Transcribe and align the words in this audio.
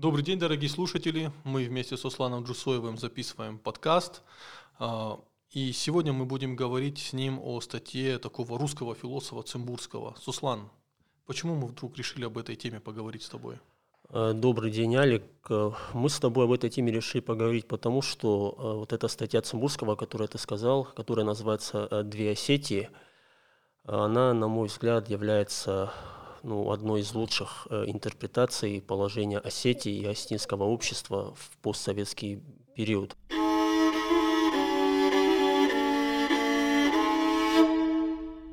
Добрый 0.00 0.24
день, 0.24 0.38
дорогие 0.38 0.70
слушатели. 0.70 1.30
Мы 1.44 1.66
вместе 1.66 1.94
с 1.94 2.06
Усланом 2.06 2.44
Джусоевым 2.44 2.96
записываем 2.96 3.58
подкаст. 3.58 4.22
А, 4.78 5.20
и 5.50 5.72
сегодня 5.72 6.14
мы 6.14 6.24
будем 6.24 6.56
говорить 6.56 6.96
с 6.96 7.12
ним 7.12 7.38
о 7.38 7.60
статье 7.60 8.18
такого 8.18 8.58
русского 8.58 8.94
философа 8.94 9.42
Цимбурского. 9.42 10.14
Суслан, 10.18 10.70
почему 11.26 11.54
мы 11.54 11.66
вдруг 11.66 11.98
решили 11.98 12.24
об 12.24 12.38
этой 12.38 12.56
теме 12.56 12.80
поговорить 12.80 13.24
с 13.24 13.28
тобой? 13.28 13.58
Э, 14.08 14.32
добрый 14.32 14.70
день, 14.70 14.96
Алик. 14.96 15.22
Э, 15.50 15.72
мы 15.92 16.08
с 16.08 16.18
тобой 16.18 16.46
об 16.46 16.52
этой 16.52 16.70
теме 16.70 16.90
решили 16.90 17.20
поговорить, 17.20 17.68
потому 17.68 18.00
что 18.00 18.56
э, 18.56 18.78
вот 18.78 18.94
эта 18.94 19.06
статья 19.06 19.42
Цимбурского, 19.42 19.96
которую 19.96 20.28
ты 20.28 20.38
сказал, 20.38 20.84
которая 20.84 21.26
называется 21.26 22.04
«Две 22.04 22.30
Осетии», 22.30 22.88
она, 23.84 24.32
на 24.32 24.48
мой 24.48 24.68
взгляд, 24.68 25.10
является 25.10 25.92
ну, 26.42 26.70
одной 26.70 27.00
из 27.00 27.14
лучших 27.14 27.66
интерпретаций 27.70 28.80
положения 28.80 29.38
Осетии 29.38 29.92
и 29.92 30.06
осетинского 30.06 30.64
общества 30.64 31.34
в 31.34 31.56
постсоветский 31.58 32.42
период. 32.74 33.16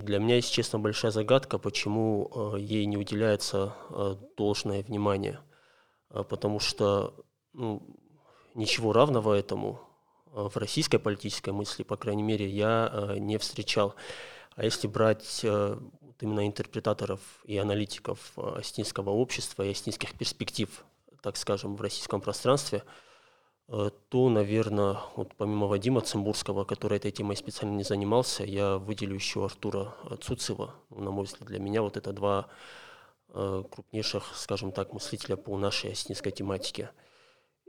Для 0.01 0.19
меня, 0.19 0.35
если 0.35 0.53
честно, 0.53 0.79
большая 0.79 1.11
загадка, 1.11 1.57
почему 1.57 2.55
ей 2.57 2.85
не 2.85 2.95
уделяется 2.95 3.75
должное 4.37 4.81
внимание. 4.83 5.39
Потому 6.09 6.59
что 6.59 7.13
ну, 7.51 7.81
ничего 8.55 8.93
равного 8.93 9.33
этому 9.33 9.81
в 10.31 10.55
российской 10.55 10.97
политической 10.97 11.49
мысли, 11.49 11.83
по 11.83 11.97
крайней 11.97 12.23
мере, 12.23 12.47
я 12.47 13.15
не 13.17 13.37
встречал. 13.37 13.95
А 14.55 14.63
если 14.63 14.87
брать 14.87 15.45
именно 16.21 16.47
интерпретаторов 16.47 17.19
и 17.43 17.57
аналитиков 17.57 18.37
астинского 18.37 19.11
общества 19.11 19.63
и 19.63 19.71
астинских 19.71 20.13
перспектив, 20.17 20.85
так 21.21 21.37
скажем, 21.37 21.75
в 21.75 21.81
российском 21.81 22.21
пространстве, 22.21 22.83
то, 23.67 24.29
наверное, 24.29 24.97
вот 25.17 25.35
помимо 25.35 25.67
Вадима 25.67 25.99
Цимбурского, 25.99 26.63
который 26.63 26.99
этой 26.99 27.11
темой 27.11 27.35
специально 27.35 27.75
не 27.75 27.83
занимался, 27.83 28.45
я 28.45 28.77
выделю 28.77 29.15
еще 29.15 29.43
Артура 29.43 29.93
Цуцева. 30.21 30.73
На 30.89 31.11
мой 31.11 31.25
взгляд, 31.25 31.49
для 31.49 31.59
меня 31.59 31.81
вот 31.81 31.97
это 31.97 32.13
два 32.13 32.47
Э, 33.33 33.63
крупнейших, 33.69 34.31
скажем 34.35 34.71
так, 34.71 34.93
мыслителя 34.93 35.35
по 35.35 35.57
нашей 35.57 35.91
осетинской 35.91 36.31
тематике. 36.31 36.91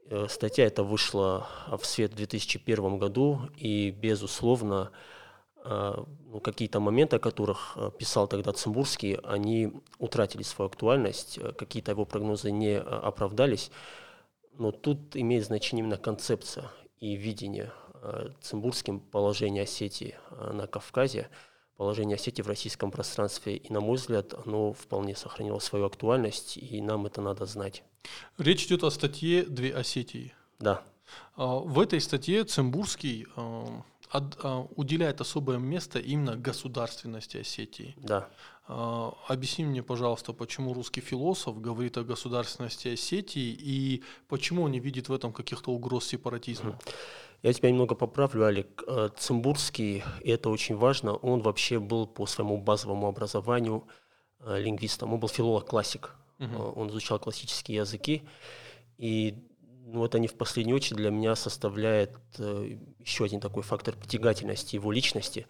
Э, 0.06 0.26
статья 0.28 0.64
эта 0.64 0.84
вышла 0.84 1.48
в 1.66 1.84
свет 1.84 2.12
в 2.12 2.16
2001 2.16 2.98
году, 2.98 3.40
и, 3.56 3.90
безусловно, 3.90 4.92
э, 4.92 5.17
ну, 5.64 6.40
какие-то 6.42 6.80
моменты, 6.80 7.16
о 7.16 7.18
которых 7.18 7.76
писал 7.98 8.28
тогда 8.28 8.52
Цимбурский, 8.52 9.14
они 9.24 9.72
утратили 9.98 10.42
свою 10.42 10.68
актуальность, 10.68 11.38
какие-то 11.56 11.90
его 11.90 12.04
прогнозы 12.04 12.50
не 12.50 12.78
оправдались, 12.78 13.70
но 14.52 14.70
тут 14.70 15.16
имеет 15.16 15.44
значение 15.44 15.84
именно 15.84 15.98
концепция 15.98 16.70
и 17.00 17.16
видение 17.16 17.72
Цимбурским 18.40 19.00
положения 19.00 19.62
Осетии 19.62 20.16
на 20.52 20.66
Кавказе– 20.66 21.28
положение 21.78 22.16
Осетии 22.16 22.42
в 22.42 22.48
российском 22.48 22.90
пространстве. 22.90 23.56
И, 23.56 23.72
на 23.72 23.80
мой 23.80 23.96
взгляд, 23.96 24.34
оно 24.44 24.74
вполне 24.74 25.16
сохранило 25.16 25.60
свою 25.60 25.86
актуальность, 25.86 26.58
и 26.58 26.82
нам 26.82 27.06
это 27.06 27.22
надо 27.22 27.46
знать. 27.46 27.84
Речь 28.36 28.66
идет 28.66 28.82
о 28.84 28.90
статье 28.90 29.44
«Две 29.44 29.74
Осетии». 29.74 30.34
Да. 30.58 30.82
А, 31.36 31.56
в 31.56 31.78
этой 31.78 32.00
статье 32.00 32.44
Цимбурский 32.44 33.26
а, 34.10 34.30
а, 34.42 34.66
уделяет 34.76 35.20
особое 35.20 35.58
место 35.58 35.98
именно 35.98 36.36
государственности 36.36 37.38
Осетии. 37.38 37.94
Да. 37.96 38.28
Объясни 39.28 39.64
мне, 39.64 39.82
пожалуйста, 39.82 40.34
почему 40.34 40.74
русский 40.74 41.00
философ 41.00 41.58
говорит 41.58 41.96
о 41.96 42.04
государственности 42.04 42.88
Осетии 42.88 43.56
и 43.58 44.02
почему 44.28 44.64
он 44.64 44.72
не 44.72 44.78
видит 44.78 45.08
в 45.08 45.12
этом 45.12 45.32
каких-то 45.32 45.70
угроз 45.70 46.06
сепаратизма? 46.06 46.78
Я 47.42 47.52
тебя 47.52 47.70
немного 47.70 47.94
поправлю, 47.94 48.44
Алик. 48.44 48.82
Э, 48.86 49.08
Цимбурский, 49.16 50.02
и 50.22 50.30
это 50.30 50.50
очень 50.50 50.76
важно, 50.76 51.14
он 51.14 51.40
вообще 51.40 51.78
был 51.78 52.06
по 52.06 52.26
своему 52.26 52.58
базовому 52.58 53.06
образованию 53.06 53.84
э, 54.40 54.60
лингвистом. 54.60 55.14
Он 55.14 55.20
был 55.20 55.28
филолог-классик. 55.28 56.14
Угу. 56.40 56.62
Он 56.76 56.90
изучал 56.90 57.18
классические 57.18 57.78
языки. 57.78 58.22
И 58.98 59.47
ну, 59.92 60.04
это 60.04 60.18
не 60.18 60.28
в 60.28 60.34
последнюю 60.34 60.76
очередь 60.76 60.96
для 60.96 61.10
меня 61.10 61.34
составляет 61.36 62.12
еще 62.38 63.24
один 63.24 63.40
такой 63.40 63.62
фактор 63.62 63.94
притягательности 63.96 64.76
его 64.76 64.92
личности, 64.92 65.46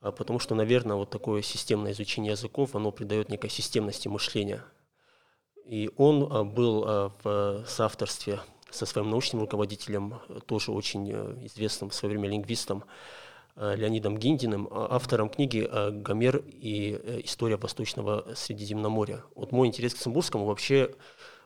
потому 0.00 0.38
что, 0.38 0.54
наверное, 0.54 0.96
вот 0.96 1.10
такое 1.10 1.42
системное 1.42 1.92
изучение 1.92 2.32
языков, 2.32 2.74
оно 2.74 2.90
придает 2.92 3.28
некой 3.28 3.50
системности 3.50 4.08
мышления. 4.08 4.64
И 5.66 5.90
он 5.96 6.50
был 6.52 7.12
в 7.22 7.64
соавторстве 7.66 8.40
со 8.70 8.86
своим 8.86 9.10
научным 9.10 9.42
руководителем, 9.42 10.20
э, 10.28 10.40
тоже 10.46 10.72
очень 10.72 11.10
э, 11.12 11.46
известным 11.46 11.90
в 11.90 11.94
свое 11.94 12.12
время 12.12 12.28
лингвистом 12.28 12.84
э, 13.56 13.74
Леонидом 13.76 14.16
Гиндиным, 14.16 14.68
а, 14.70 14.88
автором 14.94 15.28
книги 15.28 15.68
«Гомер 15.90 16.42
и 16.46 17.22
история 17.24 17.56
Восточного 17.56 18.26
Средиземноморья». 18.34 19.24
Вот 19.34 19.52
мой 19.52 19.68
интерес 19.68 19.94
к 19.94 19.98
Цимбурскому 19.98 20.46
вообще 20.46 20.94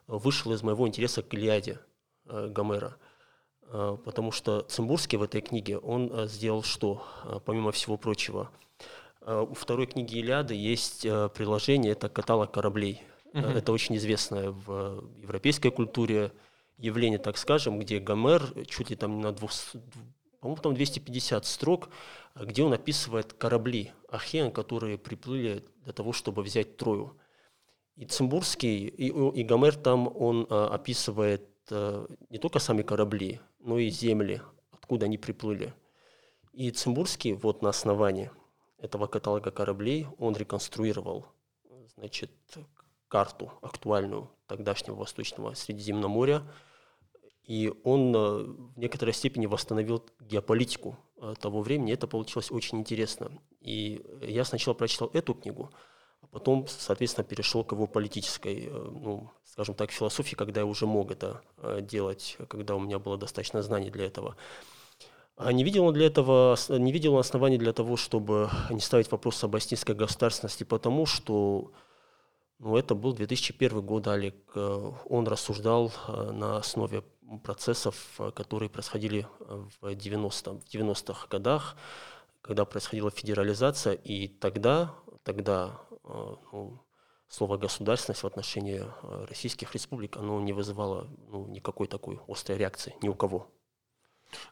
вышел 0.06 0.52
из 0.52 0.62
моего 0.62 0.86
интереса 0.86 1.22
к 1.22 1.32
Илиаде 1.32 1.80
Гомера, 2.26 2.96
потому 3.70 4.32
что 4.32 4.62
Цимбурский 4.62 5.18
в 5.18 5.22
этой 5.22 5.40
книге, 5.40 5.78
он 5.78 6.28
сделал 6.28 6.62
что, 6.62 7.04
помимо 7.44 7.72
всего 7.72 7.96
прочего? 7.96 8.50
У 9.26 9.54
второй 9.54 9.86
книги 9.86 10.18
Илиады 10.18 10.54
есть 10.54 11.02
приложение, 11.02 11.92
это 11.92 12.08
каталог 12.08 12.50
кораблей. 12.52 13.02
Угу. 13.34 13.40
Это 13.40 13.72
очень 13.72 13.96
известное 13.96 14.50
в 14.50 15.04
европейской 15.20 15.70
культуре, 15.70 16.32
явление, 16.78 17.18
так 17.18 17.36
скажем, 17.36 17.78
где 17.78 17.98
Гомер 17.98 18.66
чуть 18.66 18.90
ли 18.90 18.96
там 18.96 19.20
на 19.20 19.32
двух, 19.32 19.50
по-моему, 20.40 20.62
там 20.62 20.74
250 20.74 21.44
строк, 21.44 21.88
где 22.34 22.62
он 22.62 22.72
описывает 22.72 23.32
корабли 23.32 23.92
Ахен, 24.08 24.52
которые 24.52 24.98
приплыли 24.98 25.64
для 25.84 25.92
того, 25.92 26.12
чтобы 26.12 26.42
взять 26.42 26.76
Трою. 26.76 27.16
И 27.96 28.04
Цимбурский, 28.06 28.86
и, 28.86 29.08
и 29.08 29.44
Гомер 29.44 29.76
там 29.76 30.10
он 30.16 30.46
а, 30.50 30.74
описывает 30.74 31.48
не 31.70 32.38
только 32.38 32.58
сами 32.58 32.82
корабли, 32.82 33.40
но 33.58 33.78
и 33.78 33.88
земли, 33.88 34.42
откуда 34.70 35.06
они 35.06 35.18
приплыли. 35.18 35.74
И 36.52 36.70
Цимбурский 36.70 37.32
вот 37.32 37.62
на 37.62 37.70
основании 37.70 38.30
этого 38.78 39.06
каталога 39.06 39.50
кораблей 39.50 40.06
он 40.18 40.34
реконструировал 40.36 41.26
значит, 41.96 42.30
карту 43.08 43.52
актуальную 43.62 44.30
тогдашнего 44.46 44.96
Восточного 44.96 45.54
Средиземноморья, 45.54 46.42
и 47.44 47.72
он 47.84 48.14
э, 48.14 48.42
в 48.44 48.78
некоторой 48.78 49.12
степени 49.12 49.46
восстановил 49.46 50.04
геополитику 50.20 50.96
э, 51.16 51.34
того 51.38 51.60
времени. 51.60 51.92
Это 51.92 52.06
получилось 52.06 52.50
очень 52.50 52.78
интересно. 52.78 53.30
И 53.60 54.04
я 54.22 54.44
сначала 54.44 54.74
прочитал 54.74 55.10
эту 55.12 55.34
книгу, 55.34 55.70
потом, 56.34 56.66
соответственно, 56.68 57.24
перешел 57.24 57.64
к 57.64 57.72
его 57.72 57.86
политической, 57.86 58.66
э, 58.66 58.70
ну, 58.70 59.30
скажем 59.44 59.74
так, 59.74 59.90
философии, 59.90 60.34
когда 60.36 60.60
я 60.60 60.66
уже 60.66 60.86
мог 60.86 61.10
это 61.10 61.40
делать, 61.80 62.36
когда 62.48 62.74
у 62.74 62.80
меня 62.80 62.98
было 62.98 63.16
достаточно 63.16 63.62
знаний 63.62 63.90
для 63.90 64.04
этого. 64.04 64.36
А 65.36 65.52
не 65.52 65.64
видел 65.64 65.84
он 65.86 65.94
для 65.94 66.06
этого, 66.06 66.56
не 66.68 66.92
видел 66.92 67.14
он 67.14 67.20
оснований 67.20 67.58
для 67.58 67.72
того, 67.72 67.96
чтобы 67.96 68.50
не 68.70 68.80
ставить 68.80 69.10
вопрос 69.10 69.42
об 69.44 69.56
астинской 69.56 69.94
государственности, 69.94 70.64
потому 70.64 71.06
что 71.06 71.72
ну, 72.60 72.76
это 72.76 72.94
был 72.94 73.12
2001 73.12 73.82
год, 73.82 74.06
Алик. 74.08 74.36
Э, 74.54 74.92
он 75.06 75.26
рассуждал 75.26 75.92
э, 76.08 76.30
на 76.32 76.58
основе 76.58 77.02
процессов, 77.42 77.94
э, 78.18 78.30
которые 78.30 78.70
происходили 78.70 79.26
в 79.80 79.94
90 79.94 80.52
в 80.52 80.64
90-х 80.72 81.26
годах, 81.28 81.76
когда 82.42 82.64
происходила 82.64 83.10
федерализация, 83.10 83.94
и 83.94 84.28
тогда, 84.28 84.94
тогда 85.24 85.80
ну, 86.04 86.80
слово 87.28 87.56
«государственность» 87.56 88.22
в 88.22 88.26
отношении 88.26 88.82
российских 89.28 89.74
республик, 89.74 90.16
оно 90.16 90.40
не 90.40 90.52
вызывало 90.52 91.08
ну, 91.28 91.46
никакой 91.46 91.86
такой 91.86 92.20
острой 92.28 92.58
реакции 92.58 92.94
ни 93.02 93.08
у 93.08 93.14
кого. 93.14 93.48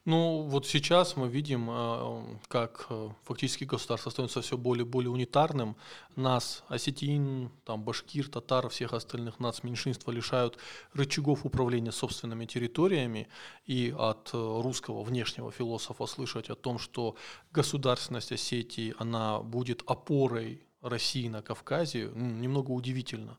Ну, 0.05 0.43
вот 0.43 0.67
сейчас 0.67 1.17
мы 1.17 1.29
видим, 1.29 1.69
э, 1.71 2.39
как 2.49 2.87
э, 2.91 3.11
фактически 3.25 3.65
государство 3.65 4.11
становится 4.11 4.43
все 4.43 4.57
более 4.57 4.85
и 4.85 4.89
более 4.89 5.11
унитарным. 5.11 5.77
Нас, 6.17 6.65
осетин, 6.69 7.51
там, 7.65 7.83
башкир, 7.83 8.29
татар, 8.29 8.69
всех 8.69 8.93
остальных 8.93 9.41
нацменьшинства 9.41 10.11
лишают 10.11 10.59
рычагов 10.93 11.45
управления 11.45 11.93
собственными 11.93 12.47
территориями. 12.47 13.29
И 13.65 13.95
от 13.97 14.31
э, 14.33 14.37
русского 14.37 15.03
внешнего 15.03 15.51
философа 15.51 16.07
слышать 16.07 16.51
о 16.51 16.55
том, 16.55 16.79
что 16.79 17.17
государственность 17.51 18.33
Осетии, 18.33 18.95
она 18.99 19.41
будет 19.41 19.83
опорой 19.87 20.67
России 20.83 21.29
на 21.29 21.43
Кавказе, 21.43 22.11
немного 22.15 22.73
удивительно. 22.73 23.39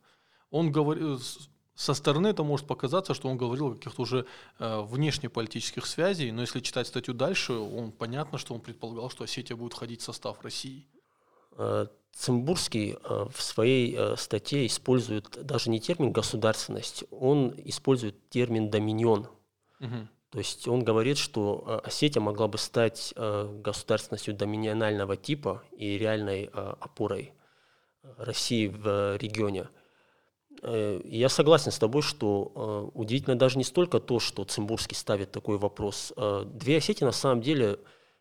Он 0.49 0.71
говорит, 0.71 1.19
со 1.75 1.93
стороны 1.93 2.27
это 2.27 2.43
может 2.43 2.67
показаться, 2.67 3.13
что 3.13 3.29
он 3.29 3.37
говорил 3.37 3.67
о 3.67 3.75
каких-то 3.75 4.01
уже 4.01 4.25
э, 4.59 4.81
внешнеполитических 4.81 5.85
связей, 5.85 6.31
но 6.31 6.41
если 6.41 6.59
читать 6.59 6.87
статью 6.87 7.13
дальше, 7.13 7.53
он 7.53 7.91
понятно, 7.91 8.37
что 8.37 8.53
он 8.53 8.61
предполагал, 8.61 9.09
что 9.09 9.23
Осетия 9.23 9.55
будет 9.55 9.73
входить 9.73 10.01
в 10.01 10.03
состав 10.03 10.41
России. 10.41 10.87
Цимбурский 12.13 12.97
в 13.03 13.41
своей 13.41 14.17
статье 14.17 14.65
использует 14.65 15.45
даже 15.45 15.69
не 15.69 15.79
термин 15.79 16.11
государственность, 16.11 17.05
он 17.11 17.53
использует 17.57 18.29
термин 18.29 18.69
доминион. 18.69 19.27
Угу. 19.79 20.07
То 20.33 20.39
есть 20.39 20.67
он 20.67 20.83
говорит, 20.83 21.17
что 21.17 21.81
Осетия 21.85 22.21
могла 22.21 22.47
бы 22.49 22.57
стать 22.57 23.13
государственностью 23.15 24.33
доминионального 24.33 25.15
типа 25.15 25.63
и 25.77 25.97
реальной 25.97 26.45
опорой 26.45 27.33
России 28.17 28.67
в 28.67 29.15
регионе. 29.17 29.69
Э, 30.61 31.01
я 31.05 31.29
согласен 31.29 31.71
с 31.71 31.79
тобой, 31.79 32.01
что 32.01 32.51
э, 32.55 32.97
удивительно 32.97 33.37
даже 33.37 33.57
не 33.57 33.63
столько 33.63 33.99
то, 33.99 34.19
что 34.19 34.43
Цимбурский 34.43 34.95
ставит 34.95 35.31
такой 35.31 35.57
вопрос. 35.57 36.13
Э, 36.15 36.43
Две 36.45 36.77
Осетии 36.77 37.03
на 37.03 37.11
самом 37.11 37.41
деле 37.41 37.79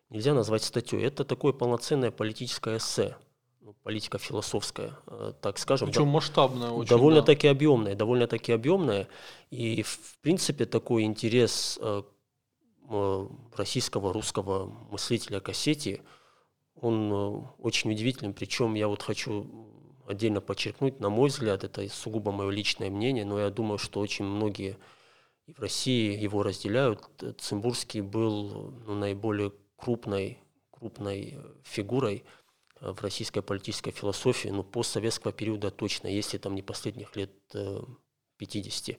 нельзя 0.09 0.33
назвать 0.33 0.63
статьей. 0.63 1.03
Это 1.03 1.23
такое 1.23 1.53
полноценное 1.53 2.11
политическое 2.11 2.77
эссе, 2.77 3.15
политика 3.83 4.17
философская, 4.17 4.97
так 5.41 5.57
скажем. 5.57 5.89
Причем 5.89 6.07
масштабное 6.07 6.69
очень. 6.69 6.89
Довольно-таки 6.89 7.47
да. 7.47 7.51
объемное, 7.51 7.95
довольно-таки 7.95 8.51
объемное. 8.51 9.07
И 9.51 9.83
в 9.83 10.19
принципе 10.21 10.65
такой 10.65 11.03
интерес 11.03 11.79
российского, 13.55 14.13
русского 14.13 14.65
мыслителя 14.91 15.39
к 15.39 15.49
Осетии, 15.49 16.01
он 16.75 17.47
очень 17.59 17.91
удивительный. 17.91 18.33
Причем 18.33 18.73
я 18.73 18.87
вот 18.87 19.01
хочу 19.01 19.47
отдельно 20.05 20.41
подчеркнуть, 20.41 20.99
на 20.99 21.09
мой 21.09 21.29
взгляд, 21.29 21.63
это 21.63 21.87
сугубо 21.87 22.31
мое 22.31 22.49
личное 22.49 22.89
мнение, 22.89 23.23
но 23.23 23.39
я 23.39 23.49
думаю, 23.49 23.77
что 23.77 24.01
очень 24.01 24.25
многие 24.25 24.77
в 25.47 25.59
России 25.61 26.17
его 26.17 26.43
разделяют. 26.43 27.01
Цимбурский 27.37 28.01
был 28.01 28.73
ну, 28.85 28.95
наиболее 28.95 29.53
крупной, 29.77 30.39
крупной 30.71 31.37
фигурой 31.63 32.25
в 32.91 33.01
российской 33.01 33.41
политической 33.41 33.91
философии, 33.91 34.49
но 34.49 34.63
постсоветского 34.63 35.31
периода 35.31 35.71
точно, 35.71 36.07
если 36.07 36.37
там 36.37 36.55
не 36.55 36.61
последних 36.61 37.15
лет 37.15 37.31
50. 38.37 38.89
Э, 38.89 38.93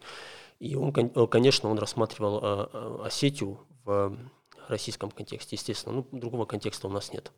и 0.61 0.75
он, 0.77 0.93
конечно, 1.29 1.69
он 1.69 1.79
рассматривал 1.79 2.41
а, 2.43 3.03
Осетию 3.05 3.67
в 3.85 4.17
российском 4.69 5.11
контексте, 5.11 5.57
естественно. 5.57 5.97
Ну, 5.97 6.19
другого 6.19 6.47
контекста 6.47 6.89
у 6.89 6.91
нас 6.91 7.13
нет. 7.13 7.33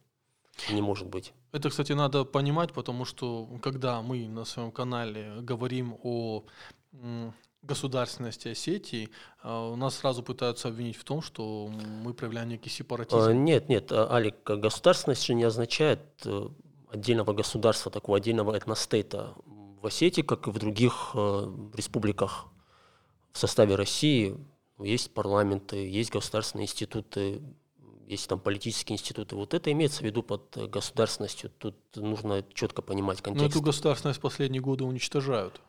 Не 0.70 0.80
может 0.80 1.08
быть. 1.08 1.32
Это, 1.52 1.68
кстати, 1.68 1.92
надо 1.92 2.24
понимать, 2.24 2.72
потому 2.72 3.04
что 3.04 3.46
когда 3.62 4.00
мы 4.00 4.26
на 4.28 4.44
своем 4.44 4.70
канале 4.70 5.40
говорим 5.40 5.98
о 6.02 6.44
государственности 7.62 8.48
Осетии, 8.48 9.10
а, 9.42 9.68
у 9.68 9.76
нас 9.76 9.96
сразу 9.96 10.22
пытаются 10.22 10.68
обвинить 10.68 10.96
в 10.96 11.04
том, 11.04 11.22
что 11.22 11.68
мы 11.68 12.14
проявляем 12.14 12.48
некий 12.48 12.70
сепаратизм. 12.70 13.20
А, 13.20 13.32
нет, 13.32 13.68
нет, 13.68 13.90
а, 13.92 14.12
Алик, 14.12 14.42
государственность 14.44 15.24
же 15.24 15.34
не 15.34 15.44
означает 15.44 16.00
э, 16.24 16.48
отдельного 16.90 17.32
государства, 17.32 17.90
такого 17.90 18.18
отдельного 18.18 18.56
этностейта. 18.56 19.34
В 19.80 19.86
Осетии, 19.86 20.22
как 20.22 20.46
и 20.46 20.50
в 20.50 20.58
других 20.58 21.10
э, 21.14 21.52
республиках 21.74 22.46
в 23.32 23.38
составе 23.38 23.74
России, 23.74 24.36
есть 24.78 25.12
парламенты, 25.12 25.76
есть 25.88 26.10
государственные 26.10 26.66
институты, 26.66 27.42
есть 28.06 28.28
там 28.28 28.38
политические 28.38 28.96
институты, 28.96 29.34
вот 29.36 29.54
это 29.54 29.72
имеется 29.72 30.00
в 30.00 30.02
виду 30.02 30.22
под 30.22 30.56
государственностью. 30.70 31.50
Тут 31.58 31.76
нужно 31.96 32.44
четко 32.54 32.82
понимать 32.82 33.20
контекст. 33.20 33.44
Но 33.44 33.50
эту 33.50 33.62
государственность 33.62 34.20
последние 34.20 34.62
годы 34.62 34.84
уничтожают. 34.84 35.60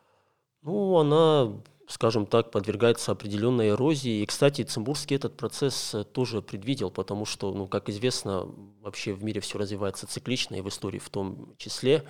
Ну, 0.62 0.96
она, 0.98 1.52
скажем 1.88 2.26
так, 2.26 2.50
подвергается 2.50 3.12
определенной 3.12 3.70
эрозии. 3.70 4.20
И, 4.20 4.26
кстати, 4.26 4.62
Цимбурский 4.62 5.16
этот 5.16 5.36
процесс 5.36 5.94
э, 5.94 6.04
тоже 6.04 6.42
предвидел, 6.42 6.90
потому 6.90 7.24
что, 7.24 7.52
ну, 7.52 7.66
как 7.66 7.88
известно, 7.88 8.46
вообще 8.82 9.14
в 9.14 9.24
мире 9.24 9.40
все 9.40 9.58
развивается 9.58 10.06
циклично, 10.06 10.56
и 10.56 10.60
в 10.60 10.68
истории 10.68 10.98
в 10.98 11.08
том 11.08 11.54
числе. 11.56 12.04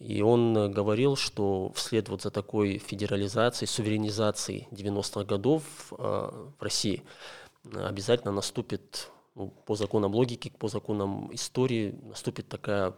И 0.00 0.22
он 0.22 0.56
э, 0.58 0.68
говорил, 0.68 1.14
что 1.14 1.72
вслед 1.74 2.08
вот 2.08 2.22
за 2.22 2.30
такой 2.32 2.78
федерализацией, 2.78 3.68
суверенизацией 3.68 4.66
90-х 4.72 5.24
годов 5.24 5.62
э, 5.92 5.94
в 5.96 6.62
России 6.62 7.04
обязательно 7.72 8.32
наступит 8.32 9.10
ну, 9.36 9.50
по 9.66 9.76
законам 9.76 10.14
логики, 10.14 10.52
по 10.58 10.66
законам 10.66 11.32
истории 11.32 11.94
наступит 12.02 12.48
такая 12.48 12.94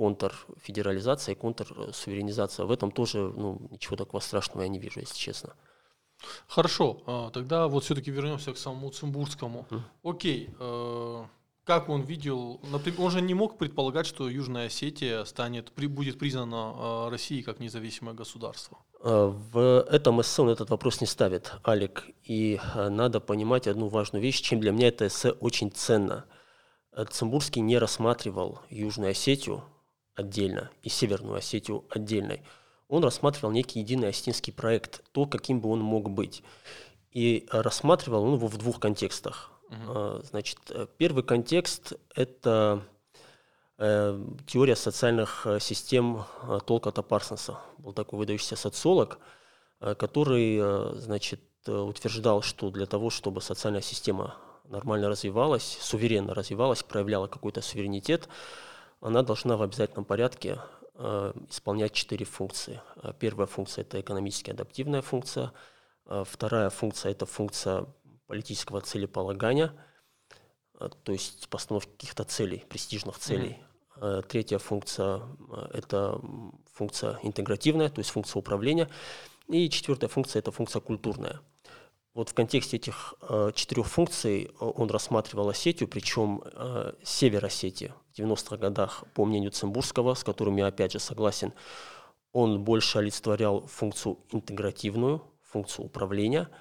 контрфедерализация 0.00 1.34
и 1.34 1.38
контрсуверенизация. 1.38 2.64
В 2.64 2.70
этом 2.70 2.90
тоже 2.90 3.18
ну, 3.18 3.68
ничего 3.70 3.96
такого 3.96 4.22
страшного 4.22 4.62
я 4.62 4.68
не 4.68 4.78
вижу, 4.78 5.00
если 5.00 5.18
честно. 5.18 5.50
Хорошо, 6.48 7.02
а, 7.06 7.30
тогда 7.30 7.68
вот 7.68 7.84
все-таки 7.84 8.10
вернемся 8.10 8.52
к 8.52 8.56
самому 8.56 8.90
Цимбургскому. 8.90 9.66
Mm. 9.70 9.80
Окей, 10.02 10.50
э, 10.58 11.24
как 11.64 11.90
он 11.90 12.02
видел, 12.02 12.60
например, 12.62 13.00
он 13.02 13.10
же 13.10 13.20
не 13.20 13.34
мог 13.34 13.58
предполагать, 13.58 14.06
что 14.06 14.30
Южная 14.30 14.66
Осетия 14.66 15.24
станет, 15.24 15.72
будет 15.76 16.18
признана 16.18 16.72
э, 16.74 17.10
Россией 17.10 17.42
как 17.42 17.60
независимое 17.60 18.14
государство. 18.14 18.78
Э, 19.04 19.26
в 19.52 19.86
этом 19.90 20.20
эссе 20.22 20.42
он 20.42 20.48
этот 20.48 20.70
вопрос 20.70 21.02
не 21.02 21.06
ставит, 21.06 21.52
Алик. 21.66 22.04
И 22.24 22.58
надо 22.74 23.20
понимать 23.20 23.66
одну 23.66 23.88
важную 23.88 24.22
вещь, 24.22 24.40
чем 24.40 24.60
для 24.60 24.72
меня 24.72 24.88
это 24.88 25.06
эссе 25.06 25.32
очень 25.32 25.70
ценно. 25.70 26.24
Цимбурский 27.10 27.60
не 27.62 27.78
рассматривал 27.78 28.60
Южную 28.70 29.10
Осетию 29.10 29.62
отдельно 30.20 30.70
и 30.82 30.88
Северную 30.88 31.36
Осетию 31.36 31.84
отдельной. 31.90 32.42
Он 32.88 33.04
рассматривал 33.04 33.52
некий 33.52 33.80
единый 33.80 34.08
осетинский 34.08 34.52
проект, 34.52 35.02
то, 35.12 35.26
каким 35.26 35.60
бы 35.60 35.68
он 35.70 35.80
мог 35.80 36.10
быть. 36.10 36.42
И 37.12 37.46
рассматривал 37.50 38.24
он 38.24 38.34
его 38.34 38.48
в 38.48 38.56
двух 38.56 38.80
контекстах. 38.80 39.50
Угу. 39.70 40.22
Значит, 40.24 40.58
э, 40.70 40.86
первый 40.98 41.22
контекст– 41.22 41.92
это 42.14 42.82
э, 43.78 44.20
теория 44.46 44.76
социальных 44.76 45.46
э, 45.46 45.60
систем 45.60 46.24
Толкота 46.66 47.02
Парсонса. 47.02 47.58
Был 47.78 47.92
такой 47.92 48.18
выдающийся 48.18 48.56
социолог, 48.56 49.18
который 49.80 50.98
значит, 50.98 51.40
утверждал, 51.66 52.42
что 52.42 52.70
для 52.70 52.84
того, 52.84 53.08
чтобы 53.08 53.40
социальная 53.40 53.80
система 53.80 54.36
нормально 54.64 55.08
развивалась, 55.08 55.78
суверенно 55.80 56.34
развивалась, 56.34 56.82
проявляла 56.82 57.28
какой-то 57.28 57.62
суверенитет, 57.62 58.28
она 59.00 59.22
должна 59.22 59.56
в 59.56 59.62
обязательном 59.62 60.04
порядке 60.04 60.58
исполнять 61.48 61.92
четыре 61.92 62.26
функции. 62.26 62.82
Первая 63.18 63.46
функция– 63.46 63.82
это 63.84 64.00
экономически 64.00 64.50
адаптивная 64.50 65.00
функция. 65.00 65.52
Вторая 66.04 66.68
функция– 66.68 67.12
это 67.12 67.24
функция 67.24 67.86
политического 68.26 68.80
целеполагания, 68.80 69.72
э, 70.78 70.88
то 71.02 71.12
есть 71.12 71.48
постановки 71.48 71.90
каких-то 71.90 72.22
целей, 72.22 72.64
престижных 72.68 73.18
целей. 73.18 73.58
Mm-hmm. 73.96 74.22
Третья 74.28 74.58
функция– 74.58 75.22
это 75.72 76.20
функция 76.72 77.18
интегративная, 77.22 77.88
то 77.88 77.98
есть 77.98 78.10
функция 78.10 78.38
управления. 78.38 78.88
И 79.48 79.68
четвертая 79.68 80.08
функция– 80.08 80.38
это 80.40 80.52
функция 80.52 80.80
культурная. 80.80 81.40
Вот 82.20 82.28
в 82.28 82.34
контексте 82.34 82.76
этих 82.76 83.14
э, 83.22 83.50
четырех 83.54 83.86
функций 83.86 84.50
он 84.60 84.90
рассматривал 84.90 85.48
Осетию, 85.48 85.88
причем 85.88 86.42
э, 86.44 86.92
север 87.02 87.46
Осетии 87.46 87.94
в 88.12 88.18
90-х 88.18 88.58
годах, 88.58 89.04
по 89.14 89.24
мнению 89.24 89.52
Цимбурского, 89.52 90.12
с 90.12 90.22
которым 90.22 90.56
я 90.56 90.66
опять 90.66 90.92
же 90.92 90.98
согласен, 90.98 91.54
он 92.32 92.62
больше 92.62 92.98
олицетворял 92.98 93.66
функцию 93.66 94.18
интегративную, 94.32 95.22
функцию 95.42 95.86
управления– 95.86 96.48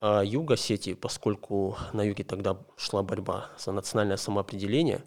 а 0.00 0.22
юг 0.22 0.52
Осетии, 0.52 0.94
поскольку 0.94 1.76
на 1.92 2.02
юге 2.02 2.24
тогда 2.24 2.56
шла 2.76 3.02
борьба 3.02 3.50
за 3.58 3.72
национальное 3.72 4.16
самоопределение, 4.16 5.04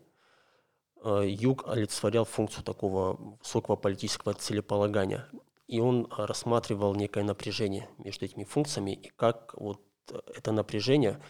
а, 1.03 1.21
юг 1.21 1.67
олицетворял 1.67 2.25
функцию 2.25 2.63
такого 2.63 3.37
высокого 3.39 3.77
политического 3.77 4.33
целеполагания. 4.33 5.27
И 5.71 5.79
он 5.79 6.07
рассматривал 6.15 6.93
некое 6.95 7.23
напряжение 7.23 7.89
между 7.97 8.25
этими 8.25 8.43
функциями, 8.43 8.91
и 8.91 9.09
как 9.15 9.53
вот 9.55 9.81
это 10.35 10.51
напряжение 10.51 11.21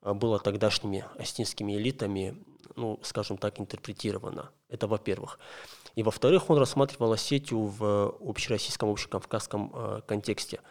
а, 0.00 0.14
было 0.14 0.38
тогдашними 0.38 1.04
осетинскими 1.18 1.74
элитами, 1.76 2.42
ну, 2.76 2.98
скажем 3.02 3.36
так, 3.36 3.60
интерпретировано. 3.60 4.50
Это 4.68 4.88
во-первых. 4.88 5.38
И 5.94 6.02
во-вторых, 6.02 6.50
он 6.50 6.58
рассматривал 6.58 7.12
Осетию 7.12 7.60
в 7.60 8.16
общероссийском, 8.20 8.90
общекавказском 8.90 9.72
э, 9.74 10.00
контексте– 10.06 10.60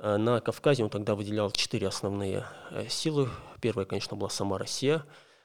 Э, 0.00 0.16
на 0.16 0.40
Кавказе 0.40 0.82
он 0.82 0.90
тогда 0.90 1.14
выделял 1.14 1.50
четыре 1.50 1.88
основные 1.88 2.46
э, 2.70 2.88
силы. 2.88 3.28
Первая, 3.60 3.86
конечно, 3.86 4.16
была 4.16 4.30
сама 4.30 4.58
Россия. 4.58 5.04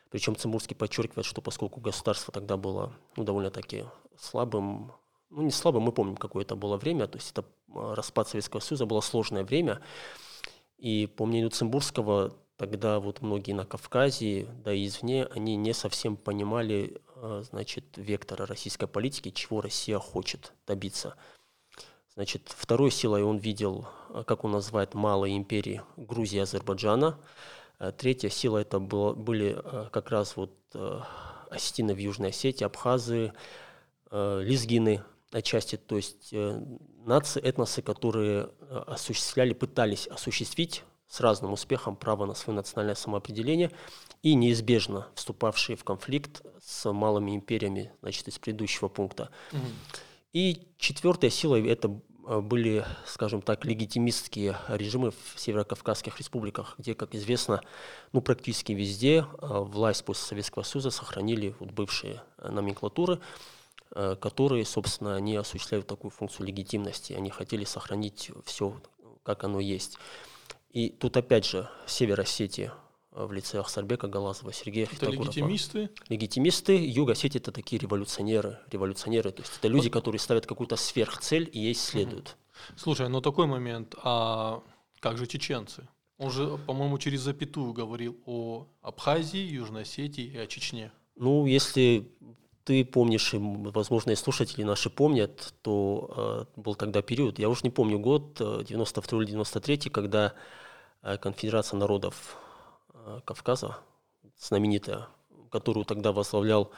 Причем 0.10 0.36
Цимбурский 0.36 0.76
подчеркивает, 0.76 1.26
что 1.26 1.42
поскольку 1.42 1.82
государство 1.82 2.34
тогда 2.34 2.56
было 2.56 2.94
ну, 3.18 3.24
довольно-таки 3.24 3.86
слабым, 4.18 4.94
ну 5.30 5.42
не 5.42 5.52
слабым, 5.52 5.84
мы 5.84 5.92
помним, 5.92 6.16
какое 6.16 6.44
это 6.44 6.56
было 6.56 6.78
время, 6.78 7.08
то 7.08 7.18
есть 7.18 7.32
это 7.32 7.46
э, 7.74 7.94
распад 7.94 8.30
Советского 8.30 8.60
Союза, 8.60 8.86
было 8.86 9.02
сложное 9.02 9.44
время. 9.44 9.82
И 10.78 11.08
по 11.08 11.26
мнению 11.26 11.50
Цимбурского, 11.52 12.34
тогда 12.58 13.00
вот 13.00 13.22
многие 13.22 13.54
на 13.54 13.66
Кавказе, 13.66 14.48
да 14.64 14.74
и 14.74 14.86
извне, 14.86 15.26
они 15.26 15.56
не 15.56 15.74
совсем 15.74 16.18
понимали, 16.18 17.02
значит, 17.50 17.86
вектора 17.96 18.46
российской 18.46 18.88
политики, 18.88 19.30
чего 19.30 19.62
Россия 19.62 20.00
хочет 20.00 20.54
добиться– 20.68 21.16
Значит, 22.16 22.44
второй 22.48 22.92
силой 22.92 23.24
он 23.24 23.38
видел, 23.38 23.88
э, 24.10 24.24
как 24.26 24.46
он 24.46 24.52
называет, 24.52 24.94
малые 24.94 25.36
империи 25.36 25.82
Грузии 25.98 26.38
и 26.38 26.40
Азербайджана. 26.40 27.20
Третья 27.98 28.30
сила 28.30 28.60
это 28.60 28.80
было, 28.80 29.14
были 29.14 29.62
как 29.92 30.10
раз 30.10 30.38
вот 30.38 30.54
осетины 31.50 31.94
в 31.94 31.98
Южной 31.98 32.30
Осетии, 32.30 32.64
Абхазы, 32.64 33.34
лезгины 34.10 35.04
отчасти, 35.36 35.76
то 35.76 35.98
есть 35.98 36.30
э, 36.32 36.62
нации, 37.06 37.42
этносы, 37.42 37.82
которые 37.82 38.50
э, 38.62 38.84
осуществляли, 38.88 39.54
пытались 39.54 40.08
осуществить 40.08 40.84
с 41.08 41.20
разным 41.20 41.52
успехом 41.54 41.98
право 41.98 42.26
на 42.26 42.34
свое 42.34 42.56
национальное 42.56 42.96
самоопределение 42.96 43.72
и 44.24 44.34
неизбежно 44.34 45.08
вступавшие 45.14 45.76
в 45.76 45.84
конфликт 45.84 46.42
с 46.62 46.92
малыми 46.92 47.36
империями, 47.36 47.92
значит, 48.02 48.28
из 48.30 48.40
предыдущего 48.40 48.88
пункта. 48.88 49.30
Угу. 49.52 49.62
И 50.34 50.68
четвертая 50.78 51.30
сила– 51.30 51.62
это 51.68 52.00
э, 52.28 52.40
были, 52.40 52.86
скажем 53.06 53.42
так, 53.42 53.66
легитимистские 53.66 54.56
режимы 54.70 55.12
в 55.12 55.38
северокавказских 55.40 56.18
республиках, 56.18 56.76
где, 56.78 56.96
как 56.96 57.14
известно, 57.14 57.62
ну, 58.14 58.22
практически 58.22 58.72
везде 58.72 59.26
власть 59.42 60.06
после 60.06 60.24
Советского 60.24 60.64
Союза 60.64 60.92
сохранили 60.92 61.56
вот 61.60 61.72
бывшие 61.72 62.24
номенклатуры, 62.38 63.20
которые, 63.96 64.66
собственно, 64.66 65.16
они 65.16 65.36
осуществляют 65.36 65.88
такую 65.88 66.12
функцию 66.12 66.48
легитимности. 66.48 67.14
Они 67.14 67.30
хотели 67.30 67.64
сохранить 67.64 68.30
все, 68.44 68.80
как 69.24 69.44
оно 69.44 69.60
есть. 69.60 69.98
И 70.76 70.90
тут, 70.90 71.16
опять 71.16 71.46
же, 71.46 71.70
Север 71.88 72.20
Осетии 72.20 72.70
э, 73.12 73.26
в 73.26 73.32
лице 73.32 73.60
Ахсарбека 73.60 74.08
Галазова, 74.08 74.52
Сергея 74.52 74.90
Это 74.92 75.10
легитимисты? 75.10 75.90
Легитимисты. 76.10 76.76
Юг 76.76 77.12
Осетии– 77.12 77.38
это 77.40 77.54
такие 77.54 77.80
революционеры. 77.80 78.60
Революционеры, 78.70 79.32
то 79.32 79.42
есть 79.42 79.54
это 79.58 79.70
люди, 79.70 79.90
которые 79.90 80.20
ставят 80.20 80.46
какую-то 80.46 80.76
сверхцель 80.76 81.50
и 81.50 81.60
ей 81.60 81.76
следуют. 81.76 82.36
Слушай, 82.76 83.08
ну 83.08 83.22
такой 83.22 83.48
момент. 83.48 83.96
А 84.04 84.62
как 85.00 85.18
же 85.18 85.28
чеченцы? 85.28 85.88
Он 86.18 86.30
же, 86.30 86.58
по-моему, 86.58 86.98
через 86.98 87.22
запятую 87.22 87.72
говорил 87.72 88.18
о 88.26 88.68
Абхазии, 88.82 89.40
Южной 89.40 89.84
Осетии 89.84 90.26
и 90.26 90.38
о 90.38 90.46
Чечне. 90.46 90.92
Ну, 91.16 91.46
если 91.46 92.12
ты 92.66 92.84
помнишь, 92.84 93.34
и, 93.34 93.38
возможно, 93.40 94.12
и 94.12 94.16
слушатели 94.16 94.64
наши 94.64 94.90
помнят, 94.90 95.54
то 95.62 96.48
э, 96.58 96.60
был 96.60 96.76
тогда 96.76 97.02
период, 97.02 97.40
я 97.40 97.48
уж 97.48 97.64
не 97.64 97.70
помню 97.70 98.00
год, 98.00 98.38
92 98.38 99.20
э, 99.20 99.22
или 99.22 99.32
93, 99.32 99.90
когда 99.92 100.34
э, 101.04 101.18
Конфедерация 101.18 101.78
народов 101.78 102.38
э, 102.94 103.22
Кавказа, 103.24 103.78
знаменитая, 104.40 105.08
которую 105.52 105.86
тогда 105.86 106.12
возглавлял, 106.12 106.72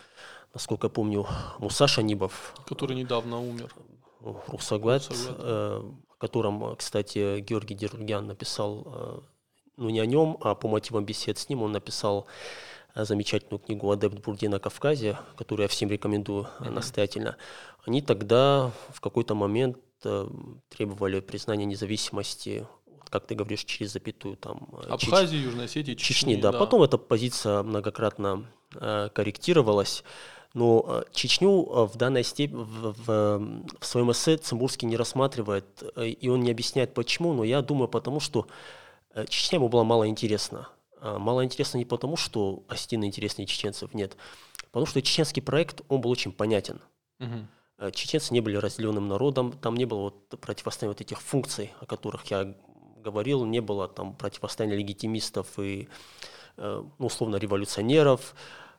насколько 0.53 0.87
я 0.87 0.91
помню, 0.91 1.25
Муса 1.59 1.87
Шанибов. 1.87 2.53
Который 2.65 2.95
недавно 2.97 3.39
умер. 3.39 3.73
Русагват, 4.21 5.07
э, 5.09 5.13
о 5.39 6.17
котором, 6.17 6.75
кстати, 6.75 7.39
Георгий 7.39 7.75
Дерульян 7.75 8.27
написал, 8.27 8.83
э, 8.85 9.19
ну 9.77 9.89
не 9.89 10.01
о 10.01 10.05
нем, 10.05 10.37
а 10.41 10.53
по 10.53 10.67
мотивам 10.67 11.05
бесед 11.05 11.37
с 11.37 11.47
ним 11.47 11.63
он 11.63 11.71
написал 11.71 12.27
замечательную 13.05 13.59
книгу 13.59 13.91
«Адепт 13.91 14.19
Бурди 14.19 14.47
на 14.47 14.59
Кавказе», 14.59 15.17
которую 15.35 15.63
я 15.65 15.67
всем 15.67 15.89
рекомендую 15.89 16.47
mm-hmm. 16.59 16.69
настоятельно, 16.69 17.37
они 17.85 18.01
тогда 18.01 18.71
в 18.89 19.01
какой-то 19.01 19.35
момент 19.35 19.77
э, 20.03 20.27
требовали 20.69 21.19
признания 21.19 21.65
независимости 21.65 22.65
как 23.09 23.25
ты 23.25 23.35
говоришь, 23.35 23.63
через 23.63 23.93
запятую 23.93 24.35
там 24.35 24.67
Абхазии, 24.89 25.37
Чеч... 25.37 25.45
Южной 25.45 25.65
Осетии, 25.65 25.93
Чечни. 25.93 26.13
Чечни 26.13 26.35
да. 26.35 26.51
да. 26.51 26.59
Потом 26.59 26.83
эта 26.83 26.97
позиция 26.97 27.63
многократно 27.63 28.45
э, 28.75 29.07
корректировалась. 29.13 30.03
Но 30.53 30.85
э, 30.85 31.03
Чечню 31.13 31.85
в 31.85 31.95
данной 31.95 32.25
степени, 32.25 32.57
в, 32.57 32.93
в, 33.05 33.63
в 33.79 33.85
своем 33.85 34.11
эссе 34.11 34.35
Цимбурский 34.35 34.89
не 34.89 34.97
рассматривает, 34.97 35.83
и 35.95 36.27
он 36.27 36.41
не 36.41 36.51
объясняет 36.51 36.93
почему, 36.93 37.31
но 37.31 37.45
я 37.45 37.61
думаю 37.61 37.87
потому, 37.87 38.19
что 38.19 38.47
Чечня 39.29 39.57
ему 39.57 39.69
была 39.69 39.85
мало 39.85 40.07
интересна. 40.09 40.67
А, 41.01 41.19
мало 41.19 41.43
интересно 41.43 41.77
не 41.77 41.85
потому, 41.85 42.17
что 42.17 42.63
осетины 42.67 43.05
интереснее 43.05 43.45
чеченцев, 43.47 43.93
нет. 43.93 44.17
Потому 44.71 44.85
что 44.85 45.01
чеченский 45.01 45.41
проект, 45.41 45.81
он 45.87 46.01
был 46.01 46.11
очень 46.11 46.31
понятен. 46.31 46.81
Угу. 47.19 47.91
Чеченцы 47.91 48.33
не 48.33 48.41
были 48.41 48.57
разделенным 48.57 49.07
народом, 49.07 49.51
там 49.51 49.75
не 49.75 49.85
было 49.85 49.99
вот 49.99 50.29
противостояния 50.41 50.93
вот 50.93 51.01
этих 51.01 51.21
функций, 51.21 51.73
о 51.79 51.85
которых 51.85 52.25
я 52.25 52.55
говорил, 53.03 53.45
не 53.45 53.61
было 53.61 53.87
там 53.87 54.15
противостояния 54.15 54.75
легитимистов 54.75 55.59
и, 55.59 55.87
э, 56.57 56.83
ну, 56.97 57.05
условно, 57.05 57.37
революционеров, 57.37 58.35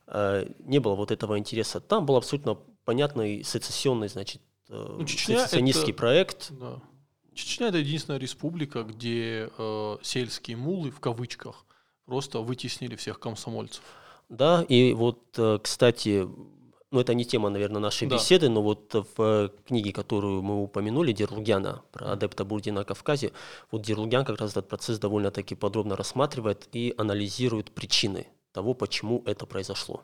э, 0.07 0.49
не 0.59 0.81
было 0.81 0.95
вот 0.95 1.11
этого 1.11 1.39
интереса. 1.39 1.81
Там 1.81 2.07
был 2.07 2.17
абсолютно 2.17 2.59
понятный 2.85 3.45
сецессионный, 3.45 4.09
значит, 4.09 4.43
ну, 4.69 5.07
сецессионистский 5.07 5.93
это, 5.93 5.99
проект. 5.99 6.51
Да. 6.51 6.81
Чечня– 7.35 7.69
это 7.69 7.79
единственная 7.79 8.19
республика, 8.19 8.83
где 8.83 9.49
э, 9.57 9.97
сельские 10.03 10.57
мулы, 10.57 10.91
в 10.91 11.01
кавычках, 11.01 11.65
просто 12.09 12.41
вытеснили 12.41 12.97
всех 12.97 13.21
комсомольцев. 13.21 13.83
Да, 14.31 14.65
и 14.69 14.95
вот, 14.95 15.21
э, 15.37 15.59
кстати, 15.63 16.27
ну 16.91 17.01
это 17.01 17.13
не 17.13 17.25
тема, 17.25 17.51
наверное, 17.51 17.81
нашей 17.81 18.09
да. 18.09 18.17
беседы, 18.17 18.49
но 18.49 18.63
вот 18.63 18.95
в 18.95 19.23
э, 19.23 19.49
книге, 19.67 19.93
которую 19.93 20.43
мы 20.43 20.63
упомянули, 20.63 21.13
Дерлугяна, 21.13 21.83
про 21.93 22.13
адепта 22.13 22.45
Бурди 22.45 22.71
на 22.71 22.85
Кавказе, 22.85 23.33
вот 23.71 23.83
Дерлугян 23.83 24.25
как 24.25 24.41
раз 24.41 24.53
этот 24.53 24.69
процесс 24.69 24.99
довольно-таки 24.99 25.55
подробно 25.55 25.97
рассматривает 25.97 26.69
и 26.73 26.95
анализирует 26.97 27.71
причины 27.73 28.27
того, 28.53 28.73
почему 28.73 29.23
это 29.27 29.45
произошло. 29.45 30.03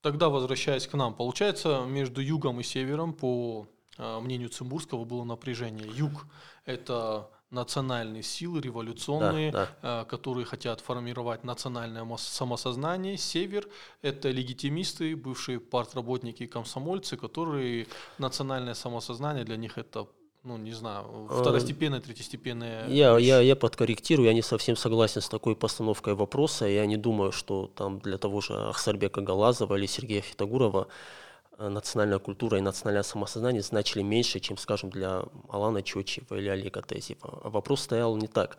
Тогда, 0.00 0.28
возвращаясь 0.28 0.88
к 0.88 0.94
нам, 0.94 1.14
получается, 1.14 1.84
между 1.86 2.20
югом 2.20 2.60
и 2.60 2.64
севером, 2.64 3.12
по 3.12 3.66
э, 3.96 4.20
мнению 4.20 4.48
Цимбурского, 4.48 5.04
было 5.04 5.22
напряжение. 5.22 5.88
Юг– 5.94 6.26
это 6.64 7.30
национальные 7.54 8.22
силы, 8.22 8.60
революционные, 8.60 9.50
да, 9.50 9.68
да. 9.82 10.02
Э, 10.02 10.04
которые 10.04 10.44
хотят 10.44 10.80
формировать 10.80 11.44
национальное 11.44 12.04
самосознание. 12.18 13.16
Север– 13.16 13.66
это 14.02 14.30
легитимисты, 14.30 15.16
бывшие 15.16 15.60
партработники 15.60 16.42
и 16.42 16.46
комсомольцы, 16.46 17.16
которые 17.16 17.86
национальное 18.18 18.74
самосознание 18.74 19.44
для 19.44 19.56
них 19.56 19.78
это 19.78 20.06
ну, 20.42 20.58
не 20.58 20.72
знаю, 20.72 21.26
э, 21.30 21.40
второстепенная, 21.40 22.00
третьестепенная. 22.00 22.86
Я, 22.88 23.18
я, 23.18 23.40
я 23.40 23.56
подкорректирую, 23.56 24.26
я 24.26 24.34
не 24.34 24.42
совсем 24.42 24.76
согласен 24.76 25.22
с 25.22 25.28
такой 25.28 25.56
постановкой 25.56 26.14
вопроса. 26.14 26.66
Я 26.66 26.84
не 26.84 26.98
думаю, 26.98 27.32
что 27.32 27.70
там 27.74 27.98
для 27.98 28.18
того 28.18 28.42
же 28.42 28.52
Ахсарбека 28.68 29.22
Галазова 29.22 29.76
или 29.76 29.86
Сергея 29.86 30.20
Фитогурова 30.20 30.82
Э, 30.82 31.23
национальная 31.58 32.18
культура 32.18 32.58
и 32.58 32.60
национальное 32.60 33.02
самосознание 33.02 33.62
значили 33.62 34.02
меньше, 34.02 34.40
чем, 34.40 34.56
скажем, 34.56 34.90
для 34.90 35.24
Алана 35.48 35.82
Чочева 35.82 36.34
или 36.34 36.48
Олега 36.48 36.82
Тезева. 36.82 37.40
Вопрос 37.44 37.82
стоял 37.82 38.16
не 38.16 38.26
так. 38.26 38.56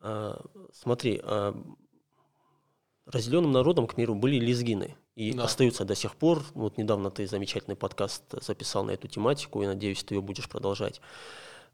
Э, 0.00 0.36
смотри, 0.72 1.20
э, 1.22 1.54
разделенным 3.06 3.52
народом 3.52 3.86
к 3.86 3.96
миру 3.96 4.14
были 4.14 4.36
лезгины. 4.36 4.96
И 5.14 5.32
да. 5.32 5.44
остаются 5.44 5.84
до 5.84 5.94
сих 5.94 6.16
пор. 6.16 6.42
Вот 6.54 6.78
недавно 6.78 7.10
ты 7.10 7.26
замечательный 7.26 7.76
подкаст 7.76 8.22
записал 8.40 8.84
на 8.84 8.92
эту 8.92 9.08
тематику, 9.08 9.62
и 9.62 9.66
надеюсь, 9.66 10.02
ты 10.02 10.14
ее 10.14 10.22
будешь 10.22 10.48
продолжать. 10.48 11.02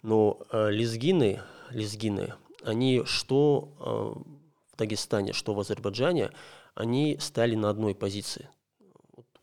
Но 0.02 0.40
лезгины, 0.50 1.40
лезгины, 1.70 2.34
они 2.64 3.04
что 3.04 4.24
в 4.72 4.76
Дагестане, 4.76 5.32
что 5.32 5.54
в 5.54 5.60
Азербайджане, 5.60 6.32
они 6.74 7.16
стали 7.20 7.54
на 7.54 7.70
одной 7.70 7.94
позиции 7.94 8.48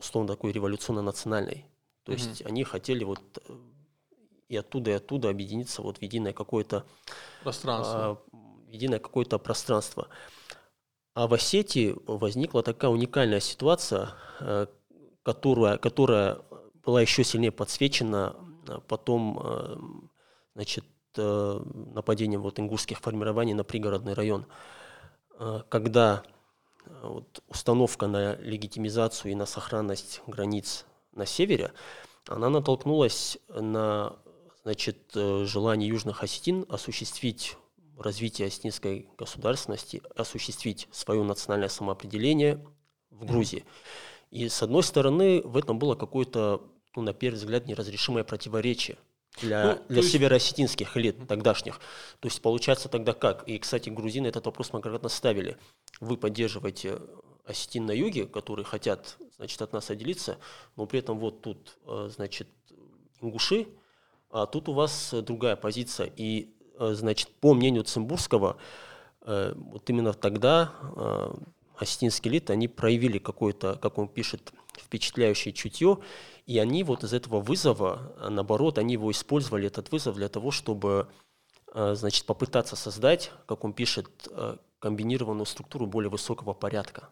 условно 0.06 0.34
такой 0.34 0.52
революционно-национальной. 0.52 1.66
То 2.04 2.12
mm-hmm. 2.12 2.16
есть 2.16 2.46
они 2.46 2.64
хотели 2.64 3.04
вот 3.04 3.22
э, 3.48 3.54
и 4.48 4.58
оттуда, 4.58 4.92
и 4.92 4.94
оттуда 4.94 5.30
объединиться 5.30 5.82
вот 5.82 5.98
в 5.98 6.02
единое 6.02 6.34
какое-то 6.34 6.86
пространство. 7.44 7.96
А, 7.98 8.18
единое 8.68 9.00
какое-то 9.00 9.40
пространство. 9.40 10.08
А 11.14 11.28
в 11.28 11.34
Осетии 11.34 11.96
возникла 12.06 12.62
такая 12.62 12.92
уникальная 12.92 13.40
ситуация, 13.40 14.10
э, 14.40 14.68
которая, 15.24 15.78
которая 15.78 16.40
была 16.84 17.02
еще 17.02 17.24
сильнее 17.24 17.52
подсвечена 17.52 18.36
а 18.68 18.80
потом 18.82 19.40
э, 19.44 19.76
значит, 20.56 20.86
нападением 21.16 22.42
вот 22.42 22.60
ингушских 22.60 23.00
формирований 23.00 23.54
на 23.54 23.64
пригородный 23.64 24.12
район, 24.12 24.48
когда 25.70 26.24
вот, 27.02 27.44
установка 27.48 28.08
на 28.08 28.36
легитимизацию 28.36 29.32
и 29.32 29.36
на 29.36 29.46
сохранность 29.46 30.22
границ 30.28 30.86
на 31.14 31.26
севере, 31.26 31.72
она 32.28 32.50
натолкнулась 32.50 33.38
на 33.50 34.16
значит, 34.64 35.12
э, 35.16 35.46
желание 35.46 35.88
южных 35.88 36.24
осетин 36.24 36.66
осуществить 36.70 37.56
развитие 37.98 38.48
осетинской 38.48 39.10
государственности, 39.18 40.02
осуществить 40.16 40.88
свое 40.92 41.24
национальное 41.24 41.70
самоопределение 41.70 42.66
в 43.10 43.26
Грузии. 43.26 43.64
И 44.32 44.50
с 44.50 44.62
одной 44.64 44.84
стороны, 44.84 45.42
в 45.44 45.56
этом 45.56 45.80
было 45.80 45.96
какое-то, 45.96 46.64
ну, 46.96 47.04
на 47.04 47.14
первый 47.14 47.38
взгляд, 47.38 47.68
неразрешимое 47.68 48.24
противоречие 48.24 48.98
для, 49.42 49.66
ну, 49.66 49.82
для 49.90 50.02
есть... 50.02 50.12
североосетинских 50.12 50.96
элит 50.98 51.28
тогдашних. 51.28 51.80
То 52.20 52.28
есть 52.28 52.42
получается 52.42 52.90
тогда 52.90 53.14
как? 53.14 53.48
И, 53.48 53.60
кстати, 53.60 53.90
грузины 53.90 54.28
этот 54.28 54.46
вопрос 54.46 54.72
многократно 54.72 55.10
ставили. 55.10 55.58
Вы 56.00 56.18
поддерживаете 56.18 57.00
осетин 57.46 57.86
на 57.86 57.92
юге, 57.92 58.26
которые 58.26 58.66
хотят, 58.66 59.18
значит, 59.38 59.62
от 59.62 59.74
нас 59.74 59.90
отделиться, 59.90 60.38
но 60.76 60.86
при 60.86 61.00
этом 61.00 61.20
вот 61.20 61.42
тут, 61.42 61.78
э, 61.86 62.10
значит, 62.14 62.48
ингуши, 63.22 63.68
а 64.32 64.46
тут 64.46 64.70
у 64.70 64.74
вас 64.74 65.14
другая 65.14 65.56
позиция. 65.56 66.12
И, 66.16 66.54
э, 66.80 66.94
значит, 66.94 67.30
по 67.40 67.54
мнению 67.54 67.84
Цимбурского, 67.84 68.58
э, 69.22 69.54
вот 69.56 69.90
именно 69.90 70.14
тогда 70.14 70.74
осетинские 71.78 72.32
элиты, 72.32 72.54
они 72.54 72.68
проявили 72.70 73.18
какое-то, 73.18 73.76
как 73.76 73.98
он 73.98 74.08
пишет, 74.08 74.54
впечатляющее 74.80 75.54
чутье, 75.54 76.00
и 76.46 76.60
они 76.60 76.84
вот 76.84 77.04
из 77.04 77.14
этого 77.14 77.42
вызова, 77.42 78.16
наоборот, 78.30 78.78
они 78.78 78.94
его 78.94 79.12
использовали, 79.12 79.68
этот 79.68 79.92
вызов, 79.92 80.16
для 80.16 80.30
того, 80.30 80.52
чтобы 80.52 81.08
значит, 81.74 82.26
попытаться 82.26 82.76
создать, 82.76 83.32
как 83.48 83.66
он 83.66 83.74
пишет, 83.74 84.30
комбинированную 84.80 85.46
структуру 85.46 85.88
более 85.88 86.10
высокого 86.10 86.54
порядка. 86.54 87.10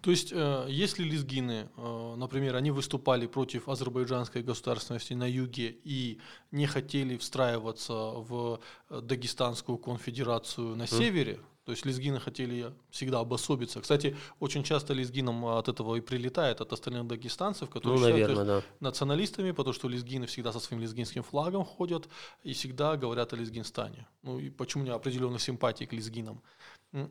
То 0.00 0.10
есть, 0.10 0.32
э, 0.32 0.66
если 0.68 1.04
лезгины, 1.04 1.68
э, 1.76 2.14
например, 2.16 2.56
они 2.56 2.70
выступали 2.70 3.26
против 3.26 3.68
азербайджанской 3.68 4.42
государственности 4.42 5.14
на 5.14 5.28
юге 5.28 5.76
и 5.84 6.20
не 6.50 6.66
хотели 6.66 7.16
встраиваться 7.16 7.92
в 7.92 8.60
э, 8.90 9.00
Дагестанскую 9.00 9.78
конфедерацию 9.78 10.76
на 10.76 10.86
севере, 10.86 11.40
то 11.64 11.72
есть 11.72 11.86
лезгины 11.86 12.20
хотели 12.20 12.72
всегда 12.90 13.20
обособиться. 13.20 13.80
Кстати, 13.80 14.16
очень 14.38 14.62
часто 14.64 14.92
лезгинам 14.92 15.46
от 15.46 15.68
этого 15.68 15.96
и 15.96 16.00
прилетает 16.00 16.60
от 16.60 16.72
остальных 16.72 17.06
дагестанцев, 17.06 17.70
которые 17.70 18.00
ну, 18.00 18.06
наверное, 18.06 18.36
считают 18.36 18.64
да. 18.64 18.86
националистами, 18.86 19.50
потому 19.52 19.72
что 19.72 19.88
лезгины 19.88 20.26
всегда 20.26 20.52
со 20.52 20.60
своим 20.60 20.82
лезгинским 20.82 21.22
флагом 21.22 21.64
ходят 21.64 22.08
и 22.42 22.52
всегда 22.52 22.96
говорят 22.96 23.32
о 23.32 23.36
Лезгинстане. 23.36 24.06
Ну 24.22 24.38
и 24.38 24.50
почему 24.50 24.82
у 24.82 24.86
меня 24.86 24.94
определенные 24.94 25.38
симпатии 25.38 25.84
к 25.84 25.92
лезгинам. 25.92 26.42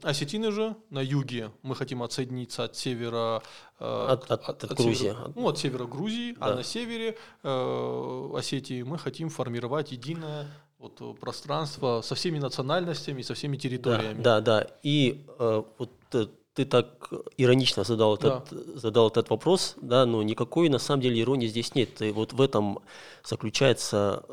Осетины 0.02 0.52
же 0.52 0.78
на 0.90 1.02
юге 1.02 1.52
мы 1.62 1.76
хотим 1.76 2.04
отсоединиться 2.04 2.64
от 2.64 2.76
севера 2.78 3.44
э, 3.80 4.08
от, 4.10 4.32
от, 4.32 4.50
от, 4.50 4.64
от 4.64 4.78
Грузии. 4.78 4.94
Севера, 4.94 5.34
ну, 5.36 5.48
от 5.50 5.58
севера 5.58 5.86
Грузии, 5.86 6.36
а 6.40 6.48
да. 6.48 6.54
а 6.54 6.56
на 6.56 6.64
севере 6.64 7.18
э, 7.44 8.30
Осетии 8.38 8.84
мы 8.84 8.98
хотим 8.98 9.28
формировать 9.30 9.92
единое 9.92 10.48
вот, 10.84 11.02
э, 11.02 11.20
пространство 11.20 12.02
со 12.02 12.14
всеми 12.14 12.40
национальностями, 12.40 13.22
со 13.22 13.34
всеми 13.34 13.58
территориями. 13.58 14.22
Да, 14.22 14.42
да, 14.42 14.62
да. 14.62 14.68
И 14.84 15.26
э, 15.40 15.64
вот 15.78 15.92
э, 16.14 16.28
ты 16.54 16.66
так 16.66 17.10
иронично 17.38 17.84
задал 17.84 18.16
этот, 18.16 18.50
да. 18.52 18.80
задал 18.80 19.08
этот 19.08 19.30
вопрос, 19.30 19.76
да, 19.82 20.06
но 20.06 20.22
никакой 20.24 20.70
на 20.70 20.80
самом 20.80 21.02
деле 21.02 21.22
иронии 21.22 21.48
здесь 21.48 21.74
нет. 21.74 22.02
И 22.02 22.12
вот 22.12 22.34
в 22.34 22.42
этом 22.42 22.80
заключается 23.24 24.24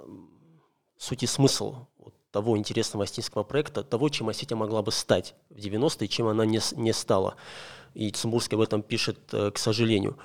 суть 0.98 1.22
и 1.22 1.26
смысл 1.26 1.76
того 2.32 2.58
интересного 2.58 3.04
осетинского 3.04 3.44
проекта, 3.44 3.82
того, 3.82 4.08
чем 4.08 4.28
Осетия 4.28 4.56
могла 4.56 4.82
бы 4.82 4.92
стать 4.92 5.34
в 5.50 5.56
90-е, 5.56 6.08
чем 6.08 6.26
она 6.26 6.46
не, 6.46 6.60
не 6.76 6.92
стала. 6.92 7.34
И 7.94 8.10
Цимбурский 8.10 8.56
об 8.56 8.60
этом 8.60 8.82
пишет, 8.82 9.18
э, 9.32 9.50
к 9.50 9.58
сожалению. 9.58 10.16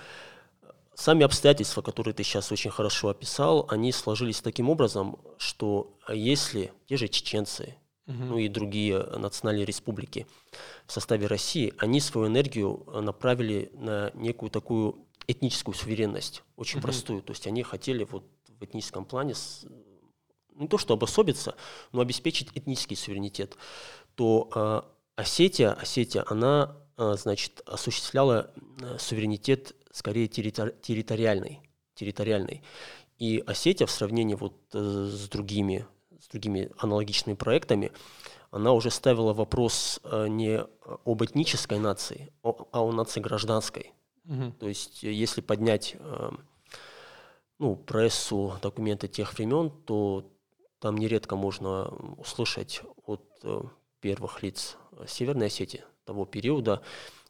Сами 0.96 1.26
обстоятельства, 1.26 1.82
которые 1.82 2.14
ты 2.14 2.24
сейчас 2.24 2.52
очень 2.52 2.72
хорошо 2.72 3.10
описал, 3.10 3.68
они 3.70 3.92
сложились 3.92 4.40
таким 4.40 4.70
образом, 4.70 5.20
что 5.38 5.98
если 6.08 6.72
те 6.88 6.96
же 6.96 7.10
чеченцы, 7.10 7.76
угу. 8.08 8.18
ну 8.18 8.38
и 8.38 8.48
другие 8.48 9.00
национальные 9.00 9.66
республики 9.66 10.26
в 10.86 10.94
составе 10.94 11.28
России, 11.28 11.74
они 11.80 12.00
свою 12.00 12.28
энергию 12.28 12.86
направили 13.02 13.70
на 13.74 14.12
некую 14.14 14.50
такую 14.50 15.06
этническую 15.28 15.76
суверенность, 15.76 16.44
очень 16.56 16.80
угу. 16.80 16.86
простую. 16.86 17.22
То 17.22 17.32
есть 17.34 17.46
они 17.46 17.62
хотели 17.62 18.06
вот 18.06 18.24
в 18.48 18.64
этническом 18.64 19.04
плане 19.04 19.34
не 20.56 20.70
то 20.70 20.78
что 20.78 20.94
обособиться, 20.94 21.56
но 21.92 22.00
обеспечить 22.00 22.50
этнический 22.56 22.96
суверенитет, 22.96 23.58
то 24.16 24.50
э, 24.56 24.82
Осетия, 25.18 25.74
Осетия, 25.74 26.24
она, 26.28 26.78
э, 26.98 27.16
значит, 27.18 27.62
осуществляла 27.66 28.52
э, 28.82 28.98
суверенитет 28.98 29.76
скорее 29.96 30.28
территори- 30.28 30.76
территориальный, 30.82 31.62
территориальный. 31.94 32.62
И 33.18 33.42
Осетия 33.48 33.88
в 33.88 33.92
сравнении 33.92 34.36
вот 34.36 34.54
э, 34.74 34.78
с 34.78 35.30
другими, 35.30 35.86
с 36.20 36.28
другими 36.28 36.70
аналогичными 36.78 37.38
проектами, 37.38 37.94
она 38.52 38.74
уже 38.74 38.92
ставила 38.92 39.32
вопрос 39.32 40.02
э, 40.04 40.28
не 40.28 40.66
об 41.06 41.24
этнической 41.24 41.80
нации, 41.80 42.34
а 42.44 42.82
о 42.82 42.92
нации 42.92 43.22
гражданской. 43.22 43.94
Угу. 44.26 44.52
То 44.60 44.68
есть, 44.68 45.04
если 45.04 45.40
поднять 45.40 45.96
э, 45.98 46.32
ну, 47.60 47.78
прессу, 47.78 48.56
документы 48.62 49.08
тех 49.08 49.34
времен, 49.34 49.72
то 49.86 50.30
там 50.80 50.98
нередко 50.98 51.38
можно 51.38 51.88
услышать 52.18 52.82
от 53.06 53.24
э, 53.44 53.62
первых 54.02 54.44
лиц 54.44 54.76
Северной 55.08 55.48
Осетии 55.48 55.86
того 56.04 56.26
периода 56.26 56.82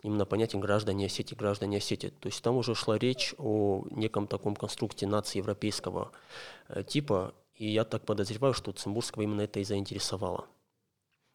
именно 0.06 0.26
понятие 0.26 0.62
граждане 0.62 1.08
Осетии, 1.08 1.36
граждане 1.36 1.78
Осетии. 1.78 2.10
То 2.20 2.28
есть 2.28 2.42
там 2.44 2.56
уже 2.56 2.76
шла 2.76 2.98
речь 2.98 3.34
о 3.38 3.84
неком 3.92 4.28
таком 4.28 4.56
конструкте 4.56 5.08
нации 5.08 5.40
европейского 5.40 6.12
э, 6.70 6.84
типа, 6.84 7.34
и 7.56 7.70
я 7.70 7.84
так 7.86 8.06
подозреваю, 8.06 8.54
что 8.54 8.72
Цимбурского 8.72 9.24
именно 9.24 9.42
это 9.42 9.60
и 9.60 9.64
заинтересовало. 9.64 10.46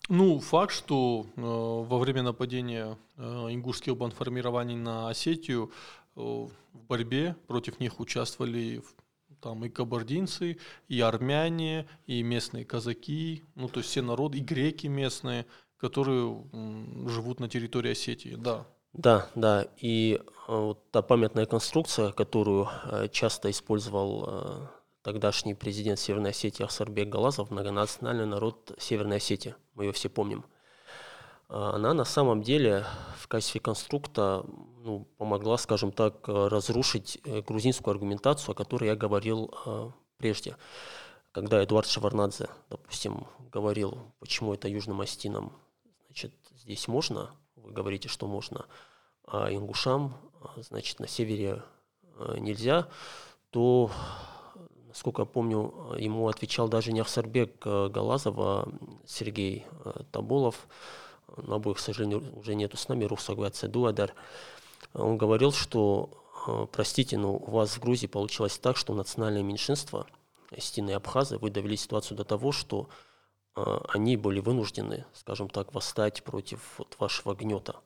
Ну, 0.08 0.38
факт, 0.38 0.72
что 0.72 1.26
э, 1.36 1.40
во 1.40 1.98
время 1.98 2.22
нападения 2.22 2.96
э, 3.16 3.22
ингушских 3.50 3.96
бандформирований 3.96 4.76
на 4.76 5.08
Осетию 5.08 5.70
э, 6.16 6.20
в 6.20 6.50
борьбе 6.88 7.36
против 7.46 7.80
них 7.80 8.00
участвовали 8.00 8.82
там 9.40 9.64
и 9.64 9.68
кабардинцы, 9.68 10.58
и 10.88 11.00
армяне, 11.00 11.88
и 12.06 12.22
местные 12.22 12.64
казаки, 12.64 13.42
ну 13.54 13.68
то 13.68 13.80
есть 13.80 13.90
все 13.90 14.02
народы, 14.02 14.38
и 14.38 14.42
греки 14.42 14.86
местные, 14.86 15.46
которые 15.80 16.44
живут 17.06 17.40
на 17.40 17.48
территории 17.48 17.92
Осетии, 17.92 18.36
да. 18.36 18.66
Да, 18.92 19.28
да, 19.34 19.68
и 19.76 20.20
э, 20.20 20.26
вот 20.48 20.90
та 20.90 21.00
памятная 21.02 21.46
конструкция, 21.46 22.10
которую 22.10 22.68
э, 22.84 23.08
часто 23.12 23.50
использовал 23.50 24.24
э, 24.26 24.66
тогдашний 25.02 25.54
президент 25.54 26.00
Северной 26.00 26.30
Осетии 26.30 26.64
Ахсарбек 26.64 27.08
Галазов, 27.08 27.50
многонациональный 27.50 28.26
народ 28.26 28.72
Северной 28.78 29.18
Осетии, 29.18 29.54
мы 29.74 29.84
ее 29.84 29.92
все 29.92 30.08
помним– 30.08 30.44
а, 31.50 31.74
она 31.74 31.94
на 31.94 32.04
самом 32.04 32.42
деле 32.42 32.86
в 33.18 33.26
качестве 33.28 33.60
конструкта 33.60 34.44
ну, 34.82 35.06
помогла, 35.18 35.58
скажем 35.58 35.92
так, 35.92 36.26
разрушить 36.26 37.18
э, 37.24 37.42
грузинскую 37.42 37.92
аргументацию, 37.92 38.52
о 38.52 38.54
которой 38.54 38.86
я 38.86 38.96
говорил 38.96 39.52
прежде. 40.16 40.56
Когда 41.32 41.62
Эдуард 41.62 41.86
Шаварнадзе, 41.86 42.48
допустим, 42.70 43.26
говорил, 43.52 43.98
почему 44.18 44.54
это 44.54 44.68
южным 44.68 45.00
остинам, 45.00 45.52
здесь 46.62 46.88
можно, 46.88 47.30
вы 47.56 47.72
говорите, 47.72 48.08
что 48.08 48.26
можно, 48.26 48.66
а 49.26 49.52
ингушам, 49.52 50.14
значит, 50.56 51.00
на 51.00 51.08
севере 51.08 51.62
э, 52.16 52.36
нельзя, 52.38 52.88
то, 53.50 53.90
насколько 54.86 55.22
я 55.22 55.26
помню, 55.26 55.94
ему 55.98 56.28
отвечал 56.28 56.68
даже 56.68 56.92
не 56.92 57.00
Ахсарбек 57.00 57.58
Галазов, 57.64 58.68
Сергей 59.06 59.66
Таболов, 60.12 60.66
на 61.36 61.56
обоих, 61.56 61.78
к 61.78 61.80
сожалению, 61.80 62.22
уже 62.36 62.54
нету 62.54 62.76
с 62.76 62.88
нами, 62.88 63.04
Рухсагват 63.04 63.58
Дуадар, 63.70 64.14
он 64.92 65.18
говорил, 65.18 65.52
что, 65.52 66.10
простите, 66.72 67.16
но 67.16 67.34
у 67.34 67.50
вас 67.50 67.70
в 67.70 67.80
Грузии 67.80 68.06
получилось 68.06 68.58
так, 68.58 68.76
что 68.76 68.94
национальное 68.94 69.42
меньшинство, 69.42 70.06
истинные 70.50 70.96
абхазы, 70.96 71.38
вы 71.38 71.50
довели 71.50 71.76
ситуацию 71.76 72.16
до 72.16 72.24
того, 72.24 72.52
что 72.52 72.88
они 73.54 74.16
были 74.16 74.40
вынуждены, 74.40 75.04
скажем 75.12 75.48
так, 75.48 75.74
восстать 75.74 76.22
против 76.22 76.78
вот 76.78 76.96
вашего 76.98 77.34
гнета. 77.34 77.80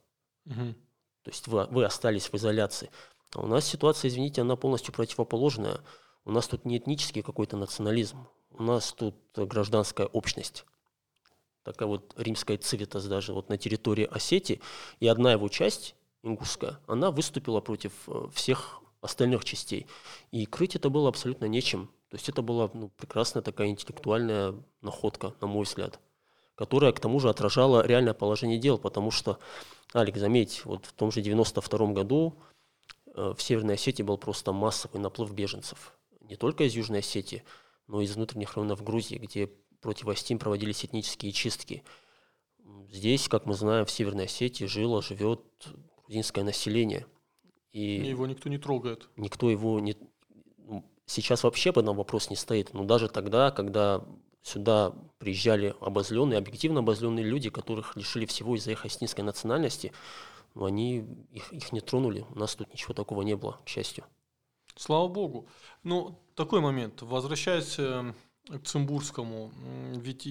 Угу. 0.47 0.75
То 1.23 1.31
есть 1.31 1.49
вы, 1.49 1.67
вы 1.67 1.85
остались 1.85 2.29
в 2.29 2.35
изоляции. 2.35 2.91
А 3.35 3.41
у 3.41 3.47
нас 3.47 3.65
ситуация, 3.65 4.09
извините, 4.09 4.43
она 4.43 4.57
полностью 4.57 4.95
противоположная. 4.95 5.81
У 6.25 6.31
нас 6.31 6.49
тут 6.49 6.65
не 6.65 6.79
этнический 6.79 7.23
какой-то 7.23 7.57
национализм, 7.57 8.27
у 8.51 8.63
нас 8.63 8.93
тут 8.93 9.17
гражданская 9.35 10.07
общность 10.07 10.65
такая 11.65 11.89
вот 11.89 12.15
римская 12.17 12.59
цивитас 12.59 13.07
даже 13.07 13.33
вот 13.33 13.49
на 13.49 13.59
территории 13.59 14.05
Осетии, 14.05 14.61
и 15.01 15.09
одна 15.09 15.33
его 15.33 15.49
часть, 15.49 15.97
ингушская, 16.23 16.79
она 16.87 17.11
выступила 17.11 17.61
против 17.61 17.93
э, 18.07 18.29
всех 18.33 18.81
остальных 19.01 19.45
частей. 19.45 19.87
И 20.31 20.47
крыть 20.47 20.77
это 20.77 20.91
было 20.91 21.09
абсолютно 21.09 21.47
нечем. 21.47 21.91
То 22.15 22.17
есть 22.17 22.29
это 22.29 22.43
была 22.43 22.71
ну, 22.75 22.91
прекрасная 22.91 23.43
такая 23.43 23.71
интеллектуальная 23.71 24.55
находка, 24.83 25.35
на 25.41 25.49
мой 25.49 25.65
взгляд, 25.65 25.99
которая 26.55 26.93
к 26.93 27.01
тому 27.01 27.19
же 27.19 27.29
отражала 27.29 27.85
реальное 27.85 28.15
положение 28.15 28.57
дел, 28.57 28.79
потому 28.79 29.11
что, 29.11 29.41
Алик, 29.93 30.17
заметь, 30.17 30.65
вот 30.65 30.87
в 30.87 30.93
том 30.93 31.11
же 31.11 31.23
92 31.23 31.87
году 31.89 32.39
э, 33.17 33.35
в 33.37 33.43
Северной 33.43 33.75
Осетии 33.75 34.05
был 34.05 34.17
просто 34.17 34.53
массовый 34.53 35.01
наплыв 35.01 35.33
беженцев. 35.33 35.99
Не 36.21 36.37
только 36.37 36.63
из 36.63 36.77
Южной 36.77 37.01
Осетии, 37.01 37.43
но 37.89 38.01
и 38.01 38.05
из 38.05 38.15
внутренних 38.15 38.55
районов 38.55 38.85
Грузии, 38.85 39.17
где 39.17 39.49
против 39.81 40.07
Астим 40.07 40.39
проводились 40.39 40.85
этнические 40.85 41.33
чистки. 41.33 41.83
Здесь, 42.93 43.29
как 43.29 43.45
мы 43.45 43.55
знаем, 43.55 43.87
в 43.87 43.91
Северной 43.91 44.27
Осетии 44.27 44.67
жило, 44.67 45.03
живет 45.03 45.43
грузинское 46.05 46.45
население. 46.45 47.09
И 47.73 48.07
его 48.07 48.29
никто 48.29 48.49
не 48.49 48.59
трогает. 48.59 49.09
Никто 49.17 49.51
его 49.51 49.81
не... 49.81 49.97
Ну, 51.07 51.11
сейчас 51.11 51.45
вообще 51.45 51.71
об 51.71 51.79
этом 51.79 51.97
вопрос 51.97 52.31
не 52.31 52.37
стоит. 52.37 52.75
Но 52.75 52.85
даже 52.85 53.09
тогда, 53.09 53.51
когда 53.51 54.05
сюда 54.43 54.95
приезжали 55.19 55.75
обозленные, 55.81 56.39
объективно 56.39 56.81
обозленные 56.81 57.25
люди, 57.25 57.51
которых 57.51 57.97
лишили 57.97 58.27
всего 58.27 58.57
из-за 58.57 58.73
их 58.73 58.85
астинской 58.85 59.25
национальности, 59.25 59.93
но 60.55 60.67
они 60.67 61.05
их, 61.33 61.53
их 61.53 61.73
не 61.73 61.81
тронули. 61.81 62.25
У 62.35 62.39
нас 62.39 62.55
тут 62.55 62.73
ничего 62.73 62.95
такого 62.95 63.23
не 63.23 63.37
было, 63.37 63.59
к 63.65 63.69
счастью. 63.69 64.05
Слава 64.77 65.09
богу. 65.09 65.47
Ну, 65.83 66.19
такой 66.35 66.61
момент. 66.61 67.03
Возвращаясь 67.03 67.79
э, 67.79 68.13
к 68.49 68.63
Цимбурскому, 68.65 69.53
ведь 69.95 70.29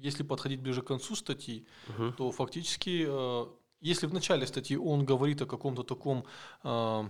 если 0.00 0.24
подходить 0.24 0.60
ближе 0.60 0.82
к 0.82 0.86
концу 0.86 1.14
статьи, 1.14 1.64
угу. 1.88 2.12
то 2.12 2.32
фактически 2.32 3.06
э, 3.06 3.46
Если 3.80 4.06
в 4.06 4.14
начале 4.14 4.46
статьи 4.46 4.76
он 4.76 5.04
говорит 5.04 5.42
о 5.42 5.46
каком-то 5.46 5.82
таком, 5.82 6.24
э, 6.64 7.08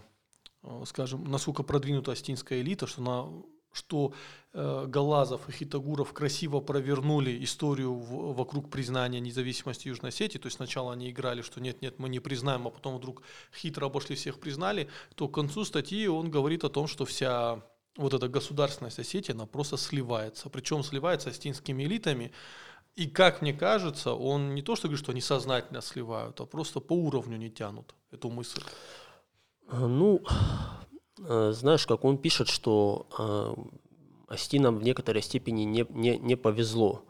скажем, 0.84 1.24
насколько 1.24 1.62
продвинута 1.62 2.12
астинская 2.12 2.60
элита, 2.60 2.86
что 2.86 3.02
она 3.02 3.42
что 3.72 4.12
э, 4.52 4.86
Галазов 4.86 5.48
и 5.48 5.52
Хитагуров 5.52 6.12
красиво 6.12 6.60
провернули 6.60 7.42
историю 7.42 7.94
в, 7.94 8.34
вокруг 8.34 8.70
признания 8.70 9.20
независимости 9.20 9.88
Южной 9.88 10.10
Осетии, 10.10 10.38
то 10.38 10.46
есть 10.46 10.56
сначала 10.56 10.92
они 10.92 11.10
играли, 11.10 11.42
что 11.42 11.60
нет-нет, 11.60 11.98
мы 11.98 12.08
не 12.08 12.20
признаем, 12.20 12.66
а 12.66 12.70
потом 12.70 12.98
вдруг 12.98 13.22
хитро 13.54 13.86
обошли 13.86 14.14
всех 14.14 14.38
признали, 14.40 14.88
то 15.14 15.28
к 15.28 15.34
концу 15.34 15.64
статьи 15.64 16.06
он 16.06 16.30
говорит 16.30 16.64
о 16.64 16.68
том, 16.68 16.86
что 16.86 17.04
вся 17.04 17.62
вот 17.96 18.14
эта 18.14 18.28
государственность 18.28 18.98
Осетии, 18.98 19.32
она 19.32 19.46
просто 19.46 19.76
сливается, 19.76 20.48
причем 20.48 20.82
сливается 20.82 21.30
астинскими 21.30 21.84
элитами, 21.84 22.32
и 22.94 23.06
как 23.06 23.40
мне 23.40 23.54
кажется, 23.54 24.12
он 24.12 24.54
не 24.54 24.60
то 24.60 24.76
что 24.76 24.88
говорит, 24.88 25.02
что 25.02 25.12
они 25.12 25.22
сознательно 25.22 25.80
сливают, 25.80 26.40
а 26.40 26.46
просто 26.46 26.80
по 26.80 26.92
уровню 26.92 27.38
не 27.38 27.50
тянут 27.50 27.94
эту 28.10 28.28
мысль. 28.28 28.62
Ну, 29.70 30.22
Э, 31.24 31.52
знаешь, 31.52 31.86
как 31.86 32.04
он 32.04 32.18
пишет, 32.18 32.48
что 32.48 33.06
э, 33.18 34.34
Астинам 34.34 34.78
в 34.78 34.82
некоторой 34.82 35.22
степени 35.22 35.62
не, 35.62 35.86
не, 35.90 36.18
не 36.18 36.36
повезло. 36.36 37.04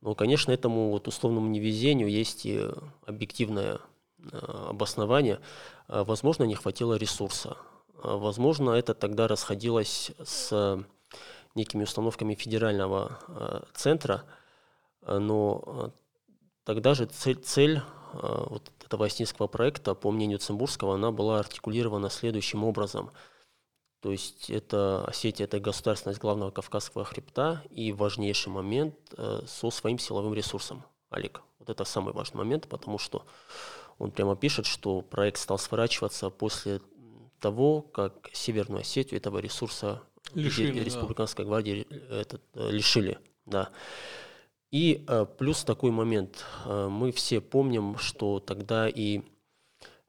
Но, 0.00 0.14
конечно, 0.14 0.52
этому 0.52 0.90
вот 0.90 1.08
условному 1.08 1.48
невезению 1.48 2.08
есть 2.08 2.44
и 2.44 2.60
объективное 3.06 3.80
э, 4.18 4.38
обоснование. 4.68 5.40
Возможно, 5.88 6.44
не 6.44 6.54
хватило 6.54 6.94
ресурса. 6.94 7.56
Возможно, 8.02 8.70
это 8.70 8.92
тогда 8.94 9.28
расходилось 9.28 10.10
с 10.22 10.84
некими 11.54 11.84
установками 11.84 12.34
федерального 12.34 13.20
центра, 13.72 14.24
но 15.06 15.92
тогда 16.64 16.94
же 16.94 17.06
цель, 17.06 17.36
цель 17.36 17.80
вот 18.12 18.70
этого 18.86 19.06
астинского 19.06 19.46
проекта, 19.46 19.94
по 19.94 20.10
мнению 20.10 20.38
Цимбурского, 20.38 20.94
она 20.94 21.10
была 21.10 21.38
артикулирована 21.40 22.10
следующим 22.10 22.64
образом– 22.64 23.10
то 24.06 24.12
есть 24.12 24.50
это 24.50 25.04
Осетия– 25.04 25.44
это 25.46 25.58
государственность 25.58 26.20
главного 26.20 26.52
Кавказского 26.52 27.04
хребта 27.04 27.64
и 27.70 27.92
важнейший 27.92 28.52
момент 28.52 28.94
э, 29.16 29.40
со 29.48 29.70
своим 29.70 29.98
силовым 29.98 30.32
ресурсом. 30.32 30.84
Олег, 31.10 31.42
вот 31.58 31.70
это 31.70 31.84
самый 31.84 32.14
важный 32.14 32.38
момент, 32.38 32.68
потому 32.68 32.98
что 32.98 33.26
он 33.98 34.12
прямо 34.12 34.36
пишет, 34.36 34.66
что 34.66 35.00
проект 35.00 35.38
стал 35.38 35.58
сворачиваться 35.58 36.30
после 36.30 36.80
того, 37.40 37.82
как 37.82 38.30
Северную 38.32 38.82
Осетию 38.82 39.18
этого 39.18 39.38
ресурса 39.38 40.02
лишили, 40.34 40.78
республиканской 40.84 41.44
да. 41.44 41.48
гвардии 41.48 41.86
э, 41.90 42.20
этот, 42.20 42.42
э, 42.54 42.70
лишили. 42.70 43.18
Да. 43.46 43.70
И 44.76 45.06
э, 45.08 45.24
плюс 45.38 45.64
такой 45.64 45.90
момент. 45.90 46.44
Э, 46.66 46.88
мы 46.88 47.10
все 47.10 47.40
помним, 47.40 47.96
что 47.96 48.40
тогда 48.40 48.90
и 48.90 49.22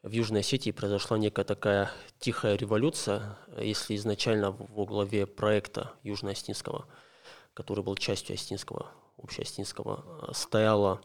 в 0.04 0.12
Южной 0.12 0.42
Осетии 0.42 0.72
произошла 0.72 1.18
некая 1.18 1.46
такая 1.46 1.90
тихая 2.20 2.58
революция, 2.58 3.38
если 3.58 3.96
изначально 3.96 4.52
во 4.52 4.86
главе 4.86 5.26
проекта 5.26 5.94
Южно-Остинского, 6.04 6.84
который 7.54 7.82
был 7.82 7.96
частью 7.96 8.34
Остинского, 8.34 8.92
общеостинского, 9.18 10.34
стояло, 10.34 11.00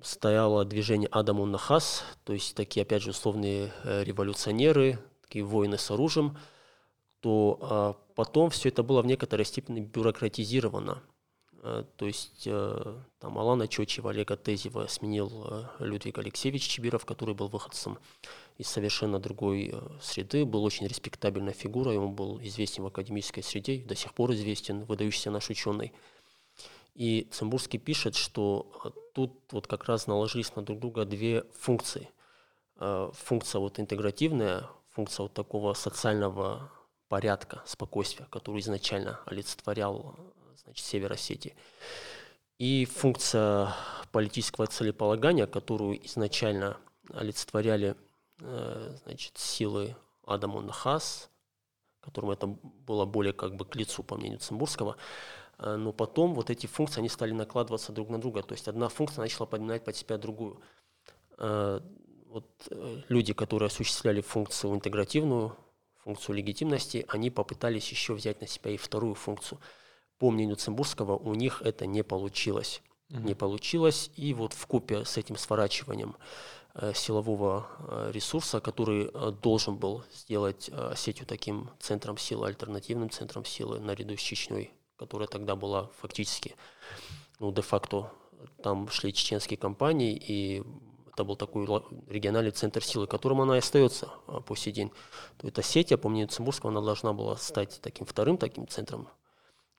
стояло 0.00 0.64
движение 0.64 1.08
Адаму 1.10 1.46
Нахас, 1.46 2.04
то 2.22 2.32
есть 2.32 2.54
такие, 2.54 2.84
опять 2.84 3.02
же, 3.02 3.10
условные 3.10 3.72
э, 3.82 4.04
революционеры, 4.04 5.00
такие 5.22 5.44
воины 5.44 5.78
с 5.78 5.90
оружием, 5.90 6.38
то 7.18 7.58
а, 7.60 7.96
потом 8.14 8.50
все 8.50 8.68
это 8.68 8.84
было 8.84 9.02
в 9.02 9.06
некоторой 9.06 9.46
степени 9.46 9.80
бюрократизировано– 9.80 11.02
Э, 11.13 11.13
то 11.64 12.06
есть 12.06 12.42
э, 12.44 12.94
там 13.20 13.38
Алана 13.38 13.66
Чочева, 13.66 14.10
Олега 14.10 14.36
Тезева 14.36 14.86
сменил 14.86 15.46
э, 15.48 15.64
Людвиг 15.78 16.18
Алексеевич 16.18 16.64
Чебиров, 16.64 17.06
который 17.06 17.34
был 17.34 17.48
выходцем 17.48 17.98
из 18.58 18.68
совершенно 18.68 19.18
другой 19.18 19.74
среды, 20.02 20.44
был 20.44 20.62
очень 20.62 20.86
респектабельной 20.86 21.54
фигурой, 21.54 21.96
он 21.96 22.12
был 22.12 22.38
известен 22.42 22.82
в 22.82 22.88
академической 22.88 23.40
среде, 23.40 23.78
до 23.78 23.94
сих 23.94 24.12
пор 24.12 24.32
известен, 24.32 24.84
выдающийся 24.84 25.30
наш 25.30 25.48
ученый. 25.48 25.94
И 26.94 27.26
Цимбурский 27.32 27.78
пишет, 27.78 28.14
что 28.14 28.70
тут 29.14 29.32
вот 29.50 29.66
как 29.66 29.84
раз 29.84 30.06
наложились 30.06 30.54
на 30.54 30.62
друг 30.62 30.80
друга 30.80 31.06
две 31.06 31.44
функции. 31.58 32.10
Функция 32.78 33.58
вот 33.58 33.80
интегративная, 33.80 34.68
функция 34.90 35.24
вот 35.24 35.32
такого 35.32 35.72
социального 35.74 36.70
порядка, 37.08 37.62
спокойствия, 37.66 38.26
который 38.30 38.60
изначально 38.60 39.18
олицетворял 39.26 40.14
значит, 40.62 40.84
Север 40.84 41.12
Осетии. 41.12 41.54
И 42.58 42.84
функция 42.84 43.74
политического 44.12 44.66
целеполагания, 44.66 45.46
которую 45.46 46.04
изначально 46.06 46.76
олицетворяли 47.12 47.96
э, 48.40 48.96
значит, 49.04 49.36
силы 49.38 49.96
Адаму 50.24 50.60
Нахас, 50.60 51.30
которому 52.00 52.32
это 52.32 52.46
было 52.46 53.06
более 53.06 53.32
как 53.32 53.56
бы 53.56 53.64
к 53.64 53.74
лицу, 53.74 54.02
по 54.02 54.16
мнению 54.16 54.38
Цимбурского, 54.38 54.96
э, 55.58 55.74
но 55.74 55.92
потом 55.92 56.34
вот 56.34 56.48
эти 56.48 56.66
функции, 56.66 57.00
они 57.00 57.08
стали 57.08 57.32
накладываться 57.32 57.92
друг 57.92 58.08
на 58.08 58.20
друга, 58.20 58.42
то 58.42 58.54
есть 58.54 58.68
одна 58.68 58.88
функция 58.88 59.22
начала 59.22 59.46
поднимать 59.46 59.84
под 59.84 59.96
себя 59.96 60.16
другую. 60.16 60.60
Э, 61.38 61.80
вот 62.26 62.68
люди, 63.08 63.32
которые 63.32 63.68
осуществляли 63.68 64.20
функцию 64.20 64.74
интегративную, 64.74 65.56
функцию 65.98 66.34
легитимности, 66.34 67.04
они 67.08 67.30
попытались 67.30 67.88
еще 67.90 68.14
взять 68.14 68.40
на 68.40 68.46
себя 68.46 68.70
и 68.70 68.76
вторую 68.76 69.14
функцию– 69.14 69.60
по 70.18 70.30
мнению 70.30 70.56
Цимбурского, 70.56 71.16
у 71.16 71.34
них 71.34 71.62
это 71.62 71.86
не 71.86 72.02
получилось. 72.02 72.82
Mm-hmm. 73.10 73.24
Не 73.24 73.34
получилось, 73.34 74.10
и 74.16 74.32
вот 74.34 74.52
в 74.52 74.66
купе 74.66 75.04
с 75.04 75.16
этим 75.16 75.36
сворачиванием 75.36 76.16
э, 76.74 76.92
силового 76.94 77.68
э, 77.78 78.10
ресурса, 78.12 78.60
который 78.60 79.10
э, 79.12 79.32
должен 79.42 79.76
был 79.76 80.04
сделать 80.12 80.70
сетью 80.96 81.26
таким 81.26 81.70
центром 81.80 82.16
силы, 82.16 82.46
альтернативным 82.46 83.10
центром 83.10 83.44
силы, 83.44 83.78
наряду 83.78 84.16
с 84.16 84.20
Чечней, 84.20 84.72
которая 84.96 85.28
тогда 85.28 85.54
была 85.54 85.90
фактически, 86.00 86.56
ну, 87.40 87.52
де-факто, 87.52 88.10
там 88.62 88.88
шли 88.88 89.12
чеченские 89.12 89.58
компании, 89.58 90.16
и 90.16 90.62
это 91.12 91.24
был 91.24 91.36
такой 91.36 91.66
региональный 92.08 92.50
центр 92.50 92.82
силы, 92.82 93.06
которым 93.06 93.40
она 93.42 93.56
и 93.56 93.58
остается 93.58 94.08
по 94.46 94.56
сей 94.56 94.72
день. 94.72 94.90
То 95.36 95.46
эта 95.46 95.62
сеть, 95.62 95.98
по 96.00 96.08
мнению 96.08 96.28
Цимбурского, 96.28 96.72
она 96.72 96.80
должна 96.80 97.12
была 97.12 97.36
стать 97.36 97.80
таким 97.82 98.06
вторым 98.06 98.36
таким 98.36 98.66
центром 98.66 99.08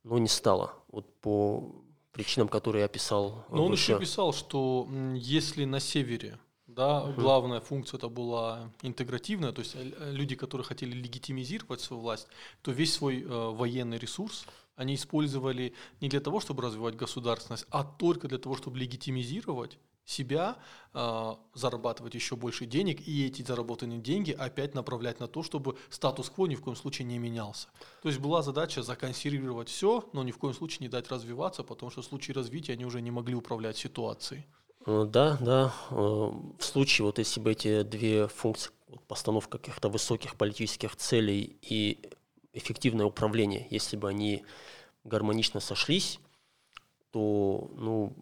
но 0.06 0.20
не 0.20 0.28
стало. 0.28 0.74
Вот 0.88 1.06
по 1.20 1.76
причинам, 2.12 2.48
которые 2.48 2.82
я 2.82 2.86
описал. 2.86 3.46
Но 3.50 3.66
он 3.66 3.74
еще 3.74 4.00
писал, 4.00 4.32
что 4.34 4.88
если 5.16 5.66
на 5.66 5.80
севере 5.80 6.40
да, 6.68 7.04
угу. 7.04 7.22
главная 7.22 7.62
функция 7.62 7.98
это 7.98 8.10
была 8.10 8.72
интегративная, 8.82 9.52
то 9.52 9.62
есть 9.62 9.76
э, 9.76 10.12
люди, 10.12 10.36
которые 10.36 10.66
хотели 10.66 10.92
легитимизировать 10.92 11.82
свою 11.82 12.02
власть, 12.02 12.28
то 12.62 12.72
весь 12.72 12.94
свой 12.94 13.22
э, 13.22 13.28
военный 13.28 13.98
ресурс 13.98 14.46
они 14.76 14.96
использовали 14.96 15.74
не 16.02 16.10
для 16.10 16.20
того, 16.20 16.42
чтобы 16.42 16.64
развивать 16.64 16.96
государственность, 16.96 17.66
а 17.70 17.86
только 17.86 18.28
для 18.28 18.38
того, 18.38 18.58
чтобы 18.58 18.78
легитимизировать 18.78 19.78
себя, 20.06 20.58
э, 20.94 21.36
зарабатывать 21.54 22.14
еще 22.14 22.36
больше 22.36 22.66
денег 22.66 23.08
и 23.08 23.26
эти 23.26 23.42
заработанные 23.42 24.00
деньги 24.00 24.32
опять 24.32 24.76
направлять 24.76 25.20
на 25.20 25.28
то, 25.28 25.44
чтобы 25.44 25.78
статус-кво 25.90 26.46
ни 26.46 26.56
в 26.56 26.62
коем 26.62 26.78
случае 26.78 27.06
не 27.06 27.18
менялся. 27.18 27.68
То 28.02 28.10
есть 28.10 28.20
была 28.20 28.42
задача 28.44 28.84
законсервировать 28.84 29.70
все, 29.70 30.08
но 30.14 30.24
ни 30.24 30.32
в 30.32 30.38
коем 30.38 30.54
случае 30.54 30.86
не 30.86 30.90
дать 30.90 31.10
развиваться, 31.10 31.64
потому 31.64 31.92
что 31.92 32.02
в 32.02 32.06
случае 32.06 32.36
развития 32.36 32.74
они 32.74 32.86
уже 32.86 33.02
не 33.02 33.12
могли 33.12 33.36
управлять 33.36 33.78
ситуацией. 33.78 34.46
Э, 34.86 35.06
да, 35.10 35.38
да. 35.42 35.74
Э, 35.90 35.96
в 35.96 36.64
случае, 36.64 37.06
вот 37.06 37.18
если 37.18 37.40
бы 37.40 37.52
эти 37.52 37.82
две 37.84 38.28
функции, 38.28 38.72
постановка 39.08 39.58
каких-то 39.58 39.90
высоких 39.90 40.36
политических 40.36 40.96
целей 40.96 41.58
и 41.62 42.00
эффективное 42.54 43.06
управление, 43.06 43.68
если 43.72 43.98
бы 43.98 44.08
они 44.08 44.44
гармонично 45.04 45.60
сошлись, 45.60 46.20
то 47.12 47.72
ну, 47.76 48.14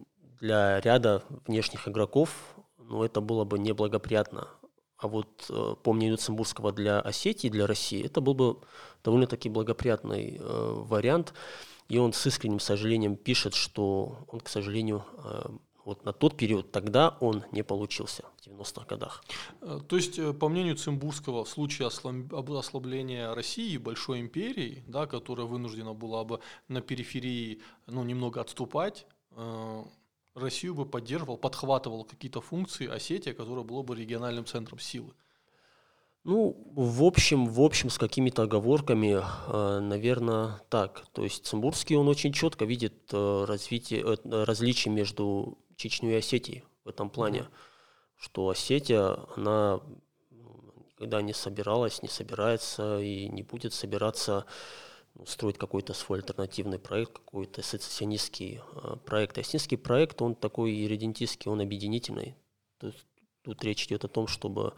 для 0.44 0.78
ряда 0.80 1.22
внешних 1.46 1.88
игроков 1.88 2.54
ну, 2.76 3.02
это 3.02 3.22
было 3.22 3.44
бы 3.44 3.58
неблагоприятно. 3.58 4.48
А 4.98 5.08
вот 5.08 5.46
э, 5.48 5.74
по 5.82 5.94
мнению 5.94 6.16
Люцембургского 6.16 6.70
для 6.70 7.00
Осетии, 7.00 7.48
для 7.48 7.66
России, 7.66 8.04
это 8.04 8.20
был 8.20 8.34
бы 8.34 8.58
довольно-таки 9.02 9.48
благоприятный 9.48 10.36
э, 10.38 10.72
вариант. 10.86 11.32
И 11.88 11.96
он 11.96 12.12
с 12.12 12.26
искренним 12.26 12.60
сожалением 12.60 13.16
пишет, 13.16 13.54
что 13.54 14.26
он, 14.28 14.40
к 14.40 14.50
сожалению, 14.50 15.06
э, 15.24 15.48
вот 15.86 16.04
на 16.04 16.12
тот 16.12 16.36
период 16.36 16.70
тогда 16.72 17.16
он 17.20 17.44
не 17.50 17.62
получился 17.62 18.24
в 18.36 18.46
90-х 18.46 18.84
годах. 18.84 19.24
Э, 19.62 19.80
то 19.88 19.96
есть, 19.96 20.18
э, 20.18 20.34
по 20.34 20.50
мнению 20.50 20.76
Цимбурского, 20.76 21.44
в 21.44 21.48
случае 21.48 21.88
ослабления 21.88 23.34
России, 23.34 23.78
большой 23.78 24.20
империи, 24.20 24.84
да, 24.88 25.06
которая 25.06 25.46
вынуждена 25.46 25.94
была 25.94 26.22
бы 26.24 26.40
на 26.68 26.82
периферии 26.82 27.62
ну, 27.86 28.04
немного 28.04 28.42
отступать, 28.42 29.06
Россию 30.34 30.74
бы 30.74 30.86
поддерживал, 30.86 31.36
подхватывал 31.36 32.04
какие-то 32.04 32.40
функции 32.40 32.88
Осетия, 32.88 33.34
которая 33.34 33.64
была 33.64 33.82
бы 33.82 33.96
региональным 33.96 34.44
центром 34.46 34.78
силы? 34.78 35.12
Ну, 36.24 36.56
в 36.74 37.04
общем, 37.04 37.46
в 37.46 37.60
общем, 37.60 37.90
с 37.90 37.98
какими-то 37.98 38.44
оговорками, 38.44 39.20
э, 39.22 39.80
наверное, 39.80 40.60
так. 40.70 41.04
То 41.12 41.22
есть 41.22 41.46
Цимбурский, 41.46 41.96
он 41.96 42.08
очень 42.08 42.32
четко 42.32 42.64
видит 42.64 42.94
э, 43.12 43.44
развитие, 43.46 44.00
э, 44.02 44.44
различия 44.44 44.88
между 44.88 45.58
Чечней 45.76 46.14
и 46.14 46.18
Осетией 46.18 46.64
в 46.84 46.88
этом 46.88 47.10
плане. 47.10 47.46
что 48.16 48.48
Осетия, 48.48 49.18
она 49.36 49.80
никогда 50.94 51.20
не 51.20 51.34
собиралась, 51.34 52.02
не 52.02 52.08
собирается 52.08 53.00
и 53.00 53.28
не 53.28 53.42
будет 53.42 53.74
собираться 53.74 54.46
ну, 54.46 54.52
строить 55.26 55.58
какой-то 55.58 55.94
свой 55.94 56.18
альтернативный 56.18 56.78
проект, 56.78 57.12
какой-то 57.12 57.62
сецессионистский 57.62 58.60
э, 58.60 58.96
проект. 59.04 59.38
Осетинский 59.38 59.78
проект, 59.78 60.20
он 60.22 60.34
такой 60.34 60.74
иридентистский, 60.84 61.50
он 61.50 61.60
объединительный. 61.60 62.34
Тут, 62.78 62.94
тут 63.42 63.62
речь 63.64 63.84
идет 63.86 64.04
о 64.04 64.08
том, 64.08 64.26
чтобы 64.26 64.74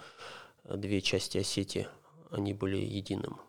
две 0.65 1.01
части 1.01 1.39
Осетии, 1.39 1.89
они 2.31 2.53
были 2.53 2.77
единым 2.77 3.41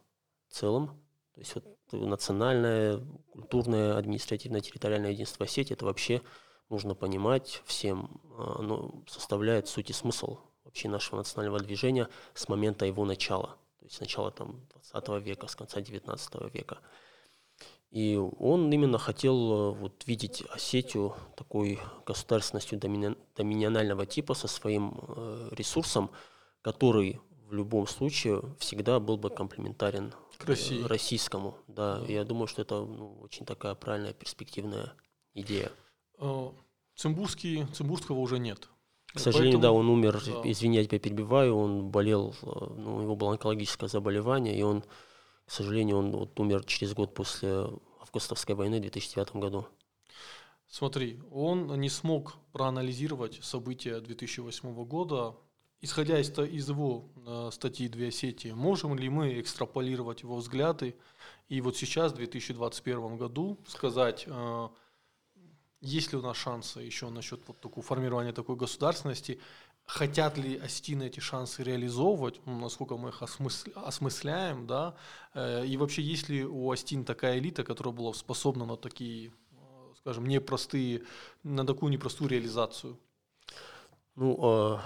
целым. 0.49 0.87
То 1.33 1.41
есть 1.41 1.55
вот 1.55 1.65
национальное, 1.91 3.05
культурное, 3.31 3.97
административное, 3.97 4.61
территориальное 4.61 5.11
единство 5.11 5.45
Осетии, 5.45 5.73
это 5.73 5.85
вообще 5.85 6.21
нужно 6.69 6.95
понимать 6.95 7.61
всем, 7.65 8.21
а, 8.37 8.57
оно 8.59 9.03
составляет 9.07 9.67
суть 9.67 9.89
и 9.89 9.93
смысл 9.93 10.39
вообще 10.63 10.89
нашего 10.89 11.17
национального 11.17 11.59
движения 11.59 12.09
с 12.33 12.49
момента 12.49 12.85
его 12.85 13.05
начала. 13.05 13.57
С 13.89 13.99
начала 13.99 14.31
там, 14.31 14.61
20 14.93 15.23
века, 15.23 15.47
с 15.47 15.55
конца 15.55 15.81
19 15.81 16.53
века. 16.53 16.79
И 17.89 18.17
он 18.17 18.71
именно 18.71 18.97
хотел 18.97 19.35
э, 19.53 19.71
вот, 19.71 20.05
видеть 20.05 20.43
Осетию 20.49 21.15
такой 21.35 21.79
государственностью 22.05 22.77
домини... 22.77 23.15
доминионального 23.35 24.05
типа 24.05 24.33
со 24.33 24.47
своим 24.47 24.99
э, 25.07 25.49
ресурсом, 25.51 26.11
который 26.61 27.21
в 27.47 27.53
любом 27.53 27.87
случае 27.87 28.43
всегда 28.59 28.99
был 28.99 29.17
бы 29.17 29.29
комплементарен 29.29 30.13
к 30.37 30.45
России. 30.45 30.83
российскому. 30.83 31.57
Да, 31.67 31.99
да. 31.99 32.05
я 32.07 32.25
думаю, 32.25 32.47
что 32.47 32.61
это 32.61 32.83
ну, 32.83 33.19
очень 33.21 33.45
такая 33.45 33.73
правильная 33.73 34.13
перспективная 34.13 34.93
идея. 35.33 35.71
А, 36.19 36.53
Цимбурский, 36.95 37.65
Цимбурского 37.67 38.19
уже 38.19 38.37
нет. 38.37 38.67
К 39.17 39.19
сожалению, 39.19 39.59
Поэтому, 39.59 39.73
да, 39.73 39.79
он 39.79 39.89
умер, 39.89 40.21
да. 40.25 40.41
извини, 40.49 40.77
я 40.77 40.85
тебя 40.85 40.99
перебиваю, 40.99 41.55
он 41.55 41.89
болел, 41.89 42.35
ну, 42.43 42.97
у 42.97 43.01
него 43.01 43.15
было 43.15 43.31
онкологическое 43.31 43.89
заболевание, 43.89 44.57
и 44.57 44.61
он, 44.61 44.81
к 45.45 45.51
сожалению, 45.51 45.97
он 45.97 46.11
вот 46.11 46.39
умер 46.39 46.63
через 46.65 46.93
год 46.93 47.13
после 47.13 47.67
августовской 47.99 48.55
войны 48.55 48.77
в 48.77 48.81
2009 48.81 49.35
году. 49.35 49.65
Смотри, 50.69 51.19
он 51.31 51.79
не 51.79 51.89
смог 51.89 52.35
проанализировать 52.51 53.39
события 53.43 53.99
2008 53.99 54.85
года, 54.85 55.35
исходя 55.81 56.19
из, 56.19 56.37
из 56.37 56.69
его 56.69 57.09
э, 57.25 57.49
статьи 57.53 57.87
«Две 57.87 58.09
Осетии», 58.09 58.49
можем 58.49 58.95
ли 58.95 59.09
мы 59.09 59.39
экстраполировать 59.39 60.23
его 60.23 60.35
взгляды 60.35 60.95
и 61.47 61.61
вот 61.61 61.77
сейчас, 61.77 62.11
в 62.11 62.15
2021 62.15 63.17
году, 63.17 63.57
сказать, 63.67 64.25
э, 64.27 64.69
есть 65.81 66.11
ли 66.11 66.17
у 66.17 66.21
нас 66.21 66.37
шансы 66.37 66.79
еще 66.79 67.09
насчет 67.09 67.41
вот 67.47 67.59
такого 67.59 67.85
формирования 67.85 68.33
такой 68.33 68.55
государственности, 68.55 69.39
хотят 69.85 70.37
ли 70.37 70.57
осетины 70.57 71.07
эти 71.07 71.19
шансы 71.19 71.63
реализовывать, 71.63 72.41
ну, 72.45 72.59
насколько 72.59 72.97
мы 72.97 73.09
их 73.09 73.21
осмысля, 73.21 73.71
осмысляем, 73.75 74.67
да, 74.67 74.95
э, 75.33 75.65
и 75.65 75.77
вообще 75.77 76.01
есть 76.01 76.29
ли 76.29 76.45
у 76.45 76.67
Остин 76.67 77.05
такая 77.05 77.39
элита, 77.39 77.63
которая 77.63 77.93
была 77.93 78.13
способна 78.13 78.65
на 78.65 78.75
такие, 78.75 79.29
э, 79.29 79.93
скажем, 79.97 80.27
непростые, 80.27 81.03
на 81.43 81.65
такую 81.65 81.91
непростую 81.91 82.29
реализацию? 82.29 82.99
Ну, 84.15 84.37
э, 84.41 84.79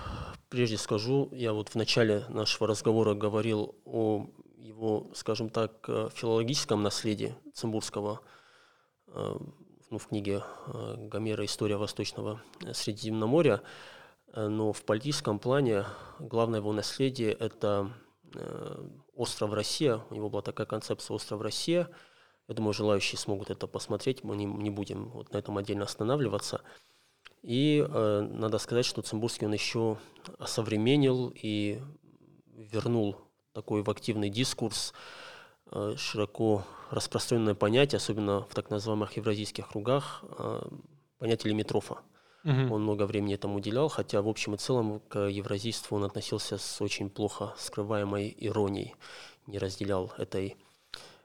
прежде 0.50 0.78
скажу, 0.78 1.30
я 1.32 1.54
вот 1.54 1.70
в 1.70 1.76
начале 1.76 2.26
нашего 2.30 2.68
разговора 2.68 3.16
говорил 3.16 3.76
о 3.86 4.28
его, 4.58 5.10
скажем 5.16 5.50
так, 5.50 5.72
э, 5.88 6.10
филологическом 6.14 6.84
наследии 6.84 7.36
Цимбурского, 7.54 8.22
ну, 9.92 10.00
в 10.00 10.08
книге 10.08 10.44
э, 10.68 10.96
Гомера 10.98 11.46
«История 11.46 11.78
Восточного 11.78 12.42
Средиземноморья», 12.74 13.62
э, 14.34 14.48
но 14.48 14.74
в 14.74 14.84
политическом 14.84 15.38
плане 15.38 15.86
главное 16.20 16.60
его 16.60 16.74
наследие– 16.74 17.32
это 17.40 17.94
э, 18.34 18.86
остров 19.14 19.54
Россия. 19.54 20.02
У 20.10 20.16
него 20.16 20.30
была 20.30 20.42
такая 20.42 20.66
концепция 20.66 21.14
«Остров 21.14 21.42
Россия». 21.42 21.90
Я 22.48 22.56
думаю, 22.56 22.74
желающие 22.74 23.20
смогут 23.20 23.52
это 23.52 23.68
посмотреть, 23.68 24.24
мы 24.24 24.36
не, 24.36 24.46
не 24.46 24.72
будем 24.72 25.10
вот 25.10 25.32
на 25.32 25.38
этом 25.38 25.58
отдельно 25.58 25.86
останавливаться– 25.86 26.62
и 27.42 27.84
э, 27.88 28.22
надо 28.22 28.60
сказать, 28.60 28.86
что 28.86 29.02
Цимбурский 29.02 29.48
он 29.48 29.54
еще 29.54 29.98
осовременил 30.38 31.34
и 31.36 31.82
вернул 32.56 33.18
такой 33.54 33.82
в 33.82 33.90
активный 33.90 34.30
дискурс 34.30 34.94
э, 35.72 35.96
широко 35.98 36.64
распространенное 36.92 37.56
понятие, 37.56 37.98
особенно 37.98 38.42
в 38.42 38.54
так 38.54 38.70
называемых 38.70 39.16
евразийских 39.18 39.70
кругах, 39.70 40.24
э, 40.38 40.62
понятие 41.18 41.52
лимитрофа. 41.52 42.00
Угу. 42.44 42.74
Он 42.74 42.84
много 42.84 43.06
времени 43.06 43.36
этому 43.36 43.56
уделял, 43.56 43.88
хотя 43.88 44.22
в 44.22 44.28
общем 44.28 44.56
и 44.56 44.58
целом 44.58 45.00
к 45.08 45.28
евразийству 45.28 45.96
он 45.98 46.04
относился 46.04 46.58
с 46.58 46.82
очень 46.82 47.10
плохо 47.10 47.54
скрываемой 47.58 48.36
иронией, 48.38 48.96
не 49.48 49.58
разделял 49.58 50.12
этой 50.18 50.58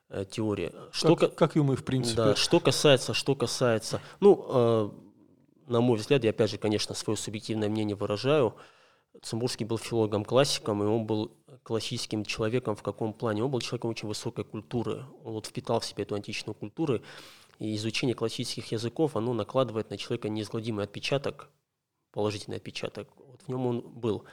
э, 0.09 0.24
теории. 0.31 0.72
Что 0.92 1.16
как, 1.16 1.35
как 1.35 1.57
и 1.57 1.61
мы, 1.61 1.74
в 1.74 1.85
принципе. 1.85 2.16
Да, 2.16 2.37
что 2.37 2.61
касается, 2.61 3.12
что 3.12 3.35
касается, 3.35 4.00
ну, 4.20 4.46
э, 4.48 4.90
на 5.66 5.81
мой 5.81 5.98
взгляд, 5.98 6.22
я 6.22 6.31
опять 6.31 6.50
же, 6.50 6.59
конечно, 6.59 6.94
свое 6.94 7.16
субъективное 7.16 7.68
мнение 7.68 7.96
выражаю, 7.96 8.55
Цимбурский 9.22 9.64
был 9.64 9.79
филологом-классиком, 9.79 10.83
и 10.83 10.87
он 10.87 11.07
был 11.07 11.33
классическим 11.62 12.24
человеком 12.24 12.76
в 12.76 12.82
каком 12.82 13.12
плане? 13.12 13.44
Он 13.44 13.50
был 13.50 13.61
человеком 13.61 13.90
очень 13.90 14.09
высокой 14.09 14.44
культуры. 14.44 15.04
Он 15.24 15.35
вот 15.35 15.46
впитал 15.46 15.80
в 15.80 15.85
себя 15.85 16.02
эту 16.02 16.14
античную 16.14 16.54
культуру, 16.54 17.00
и 17.59 17.74
изучение 17.76 18.14
классических 18.14 18.72
языков, 18.72 19.16
оно 19.16 19.32
накладывает 19.32 19.90
на 19.90 19.96
человека 19.96 20.28
неизгладимый 20.28 20.85
отпечаток, 20.85 21.48
положительный 22.12 22.59
отпечаток. 22.59 23.09
Вот 23.16 23.42
в 23.42 23.48
нем 23.48 23.66
он 23.66 23.80
был. 23.80 24.24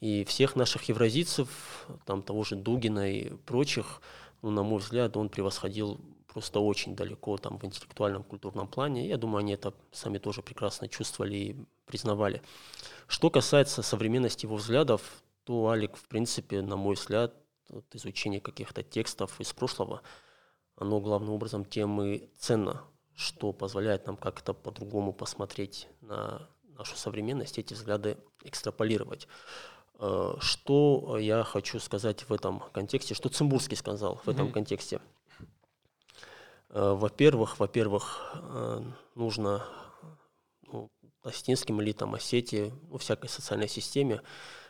И 0.00 0.24
всех 0.24 0.56
наших 0.56 0.84
евразийцев, 0.84 1.86
там 2.06 2.22
того 2.22 2.44
же 2.44 2.56
Дугина 2.56 3.10
и 3.10 3.30
прочих, 3.46 4.00
ну, 4.42 4.50
на 4.50 4.62
мой 4.62 4.78
взгляд, 4.78 5.16
он 5.16 5.28
превосходил 5.28 6.00
просто 6.26 6.60
очень 6.60 6.96
далеко 6.96 7.38
там 7.38 7.58
в 7.58 7.64
интеллектуальном, 7.64 8.24
культурном 8.24 8.66
плане. 8.66 9.06
Я 9.06 9.16
думаю, 9.16 9.38
они 9.38 9.52
это 9.52 9.72
сами 9.92 10.18
тоже 10.18 10.42
прекрасно 10.42 10.88
чувствовали 10.88 11.36
и 11.36 11.56
признавали. 11.86 12.42
Что 13.06 13.30
касается 13.30 13.82
современности 13.82 14.46
его 14.46 14.56
взглядов, 14.56 15.22
то 15.44 15.68
Алик, 15.68 15.96
в 15.96 16.08
принципе, 16.08 16.62
на 16.62 16.76
мой 16.76 16.94
взгляд, 16.94 17.34
вот 17.68 17.84
изучение 17.94 18.40
каких-то 18.40 18.82
текстов 18.82 19.40
из 19.40 19.52
прошлого, 19.52 20.02
оно 20.76 21.00
главным 21.00 21.30
образом 21.30 21.64
тем 21.64 22.02
и 22.02 22.28
ценно, 22.38 22.82
что 23.14 23.52
позволяет 23.52 24.06
нам 24.06 24.16
как-то 24.16 24.54
по-другому 24.54 25.12
посмотреть 25.12 25.88
на 26.00 26.48
нашу 26.76 26.96
современность, 26.96 27.58
эти 27.58 27.74
взгляды 27.74 28.18
экстраполировать. 28.42 29.28
Э, 30.00 30.34
что 30.40 31.16
я 31.18 31.44
хочу 31.44 31.78
сказать 31.78 32.28
в 32.28 32.32
этом 32.32 32.60
контексте, 32.72 33.14
что 33.14 33.28
Цимбурский 33.28 33.76
сказал 33.76 34.20
в 34.24 34.28
этом 34.28 34.48
mm-hmm. 34.48 34.52
контексте– 34.52 35.00
Э, 36.74 36.92
во-первых, 36.92 37.60
во-первых, 37.60 38.34
э, 38.34 38.82
нужно 39.14 39.64
ну, 40.62 40.90
осетинским 41.22 41.80
элитам 41.80 42.14
Осетии, 42.14 42.72
ну, 42.90 42.98
всякой 42.98 43.28
социальной 43.28 43.68
системе, 43.68 44.22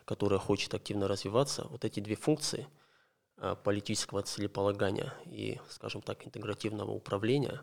которая 0.05 0.39
хочет 0.39 0.75
активно 0.75 1.09
развиваться, 1.09 1.67
вот 1.71 1.85
эти 1.85 2.01
две 2.01 2.17
функции 2.17 2.67
э, 3.39 3.57
политического 3.63 4.23
целеполагания 4.23 5.15
и, 5.27 5.61
скажем 5.69 6.03
так, 6.03 6.27
интегративного 6.27 6.91
управления, 6.91 7.63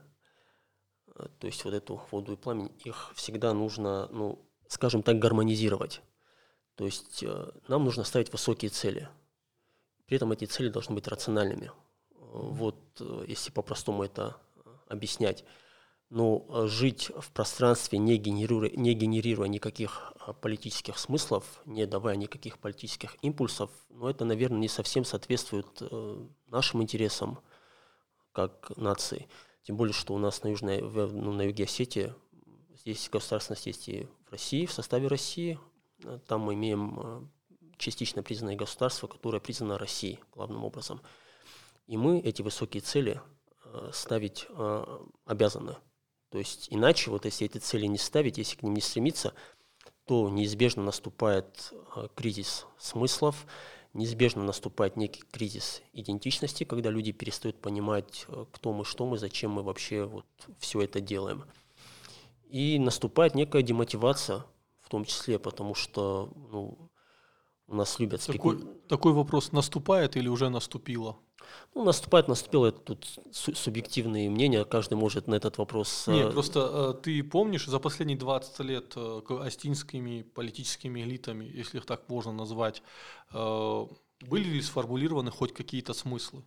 то 1.40 1.48
есть 1.48 1.64
вот 1.66 1.74
эту 1.74 2.02
воду 2.10 2.34
и 2.34 2.36
пламень, 2.38 2.72
их 2.86 3.12
всегда 3.16 3.54
нужно, 3.54 4.08
ну, 4.12 4.40
скажем 4.68 5.04
так, 5.04 5.20
гармонизировать. 5.20 6.02
То 6.76 6.86
есть 6.86 7.24
нам 7.68 7.84
нужно 7.84 8.04
ставить 8.06 8.32
высокие 8.32 8.72
цели. 8.72 9.10
При 10.12 10.18
этом 10.18 10.32
эти 10.34 10.46
цели 10.46 10.70
должны 10.70 10.96
быть 10.96 11.08
рациональными. 11.08 11.72
Вот, 12.10 12.76
э, 13.00 13.26
если 13.28 13.50
по-простому 13.50 14.04
это 14.04 14.36
э, 14.56 14.70
объяснять. 14.90 15.46
Но 16.12 16.46
э, 16.48 16.68
жить 16.68 17.10
в 17.18 17.32
пространстве, 17.32 17.98
не 17.98 18.18
генерируя, 18.18 18.70
не 18.70 18.94
генерируя 18.94 19.48
никаких 19.48 20.14
политических 20.42 21.00
смыслов, 21.00 21.44
не 21.66 21.88
давая 21.88 22.16
никаких 22.16 22.60
политических 22.60 23.18
импульсов, 23.24 23.72
ну, 23.90 24.08
это, 24.08 24.24
наверное, 24.24 24.60
не 24.60 24.68
совсем 24.68 25.04
соответствует 25.04 25.82
нашим 26.48 26.84
интересам 26.84 27.40
как 28.32 28.72
нации. 28.78 29.28
Тем 29.64 29.78
более, 29.78 29.94
что 29.94 30.14
у 30.14 30.20
нас 30.20 30.44
на, 30.44 30.50
Южной, 30.50 30.82
ну, 30.82 31.34
на 31.34 31.42
юге 31.42 31.64
Осетии 31.64 32.14
здесь 32.76 33.10
государственность 33.10 33.66
есть 33.66 33.90
и 33.90 34.08
в 34.28 34.32
России, 34.32 34.68
в 34.68 34.72
составе 34.72 35.08
России. 35.08 35.60
Там 36.28 36.42
мы 36.42 36.54
имеем 36.54 37.32
частично 37.78 38.22
признанное 38.22 38.56
государство, 38.56 39.08
которое 39.08 39.40
признано 39.40 39.80
Россией 39.80 40.20
главным 40.36 40.64
образом– 40.64 41.02
и 41.92 41.98
мы 41.98 42.20
эти 42.20 42.42
высокие 42.42 42.80
цели 42.80 43.22
э, 43.66 43.90
ставить 43.92 44.48
э, 44.48 45.00
обязаны. 45.26 45.76
То 46.32 46.38
есть 46.38 46.68
иначе, 46.72 47.12
вот 47.12 47.26
если 47.26 47.46
эти 47.46 47.58
цели 47.58 47.86
не 47.86 47.98
ставить, 47.98 48.38
если 48.38 48.56
к 48.56 48.64
ним 48.64 48.74
не 48.74 48.82
стремиться, 48.82 49.34
то 50.06 50.30
неизбежно 50.30 50.82
наступает 50.82 51.74
э, 51.96 52.08
кризис 52.16 52.66
смыслов, 52.80 53.46
неизбежно 53.94 54.44
наступает 54.44 54.96
некий 54.96 55.24
кризис 55.30 55.82
идентичности, 55.94 56.64
когда 56.64 56.90
люди 56.90 57.12
перестают 57.12 57.60
понимать, 57.60 58.26
кто 58.54 58.72
мы, 58.72 58.86
что 58.86 59.06
мы, 59.06 59.18
зачем 59.18 59.52
мы 59.52 59.64
вообще 59.64 60.06
вот 60.06 60.26
все 60.58 60.82
это 60.82 61.02
делаем. 61.02 61.44
И 62.48 62.80
наступает 62.80 63.36
некая 63.36 63.62
демотивация 63.62 64.46
в 64.82 64.90
том 64.90 65.06
числе, 65.06 65.38
потому 65.38 65.76
что 65.76 66.32
ну, 66.52 66.90
у 67.68 67.76
нас 67.76 68.00
любят 68.00 68.26
такой, 68.26 68.60
такой 68.88 69.14
вопрос 69.14 69.52
наступает 69.52 70.16
или 70.16 70.28
уже 70.28 70.50
наступило? 70.50 71.18
Ну, 71.74 71.84
наступает, 71.84 72.28
наступило, 72.28 72.68
это 72.68 72.80
тут 72.80 73.08
субъективные 73.32 74.30
мнения, 74.30 74.66
каждый 74.66 74.96
может 74.96 75.28
на 75.28 75.36
этот 75.36 75.58
вопрос... 75.58 76.06
Нет, 76.08 76.30
э, 76.30 76.32
просто 76.32 76.96
э, 77.00 77.02
ты 77.02 77.24
помнишь, 77.24 77.66
за 77.66 77.80
последние 77.80 78.18
20 78.18 78.60
лет 78.60 78.94
э, 78.96 79.22
астинскими 79.42 80.24
политическими 80.24 81.02
элитами, 81.02 81.46
если 81.46 81.78
их 81.78 81.86
так 81.86 82.10
можно 82.10 82.34
назвать, 82.34 82.84
были 83.32 84.44
ли 84.50 84.62
сформулированы 84.62 85.32
хоть 85.32 85.54
какие-то 85.54 85.94
смыслы? 85.94 86.44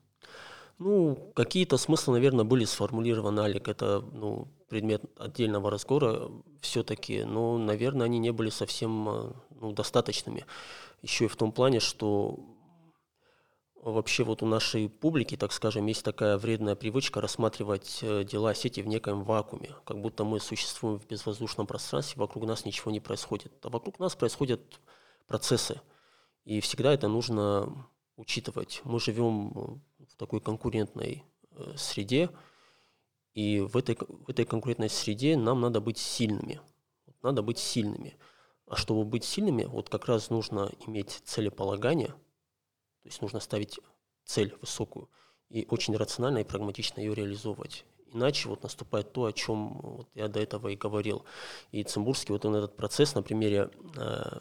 Ну, 0.78 1.32
какие-то 1.34 1.78
смыслы, 1.78 2.14
наверное, 2.14 2.44
были 2.44 2.64
сформулированы, 2.64 3.40
Алик, 3.40 3.68
это 3.68 4.04
ну, 4.12 4.48
предмет 4.68 5.02
отдельного 5.16 5.70
разговора 5.70 6.30
все-таки, 6.60 7.24
но, 7.24 7.58
наверное, 7.58 8.06
они 8.06 8.18
не 8.18 8.32
были 8.32 8.50
совсем 8.50 9.34
ну, 9.60 9.72
достаточными. 9.72 10.44
Еще 11.02 11.26
и 11.26 11.28
в 11.28 11.36
том 11.36 11.52
плане, 11.52 11.80
что 11.80 12.38
вообще 13.92 14.24
вот 14.24 14.42
у 14.42 14.46
нашей 14.46 14.88
публики, 14.88 15.36
так 15.36 15.52
скажем, 15.52 15.86
есть 15.86 16.02
такая 16.02 16.38
вредная 16.38 16.74
привычка 16.74 17.20
рассматривать 17.20 17.98
э, 18.02 18.24
дела 18.24 18.54
сети 18.54 18.80
в 18.82 18.86
некоем 18.86 19.24
вакууме, 19.24 19.74
как 19.84 20.00
будто 20.00 20.24
мы 20.24 20.40
существуем 20.40 20.98
в 20.98 21.06
безвоздушном 21.06 21.66
пространстве, 21.66 22.20
вокруг 22.20 22.44
нас 22.46 22.64
ничего 22.64 22.90
не 22.90 23.00
происходит. 23.00 23.52
А 23.62 23.68
вокруг 23.68 23.98
нас 23.98 24.16
происходят 24.16 24.60
процессы, 25.26 25.80
и 26.44 26.60
всегда 26.60 26.92
это 26.92 27.08
нужно 27.08 27.86
учитывать. 28.16 28.80
Мы 28.84 29.00
живем 29.00 29.82
в 29.98 30.16
такой 30.16 30.40
конкурентной 30.40 31.24
э, 31.50 31.74
среде, 31.76 32.30
и 33.34 33.60
в 33.60 33.76
этой, 33.76 33.96
в 33.98 34.30
этой 34.30 34.44
конкурентной 34.44 34.88
среде 34.88 35.36
нам 35.36 35.60
надо 35.60 35.80
быть 35.80 35.98
сильными. 35.98 36.60
Надо 37.22 37.42
быть 37.42 37.58
сильными. 37.58 38.16
А 38.66 38.76
чтобы 38.76 39.04
быть 39.04 39.24
сильными, 39.24 39.64
вот 39.64 39.88
как 39.88 40.06
раз 40.06 40.30
нужно 40.30 40.70
иметь 40.86 41.20
целеполагание, 41.24 42.14
то 43.04 43.08
есть 43.08 43.20
нужно 43.20 43.38
ставить 43.38 43.78
цель 44.24 44.56
высокую 44.60 45.08
и 45.50 45.66
очень 45.68 45.94
рационально 45.94 46.38
и 46.38 46.44
прагматично 46.44 47.00
ее 47.00 47.14
реализовывать. 47.14 47.84
Иначе 48.12 48.48
вот 48.48 48.62
наступает 48.62 49.12
то, 49.12 49.26
о 49.26 49.32
чем 49.32 49.78
вот 49.80 50.08
я 50.14 50.28
до 50.28 50.40
этого 50.40 50.68
и 50.68 50.76
говорил. 50.76 51.24
И 51.70 51.84
Цимбурский 51.84 52.32
вот 52.32 52.44
он 52.44 52.56
этот 52.56 52.76
процесс 52.76 53.14
на 53.14 53.22
примере 53.22 53.70
э, 53.96 54.38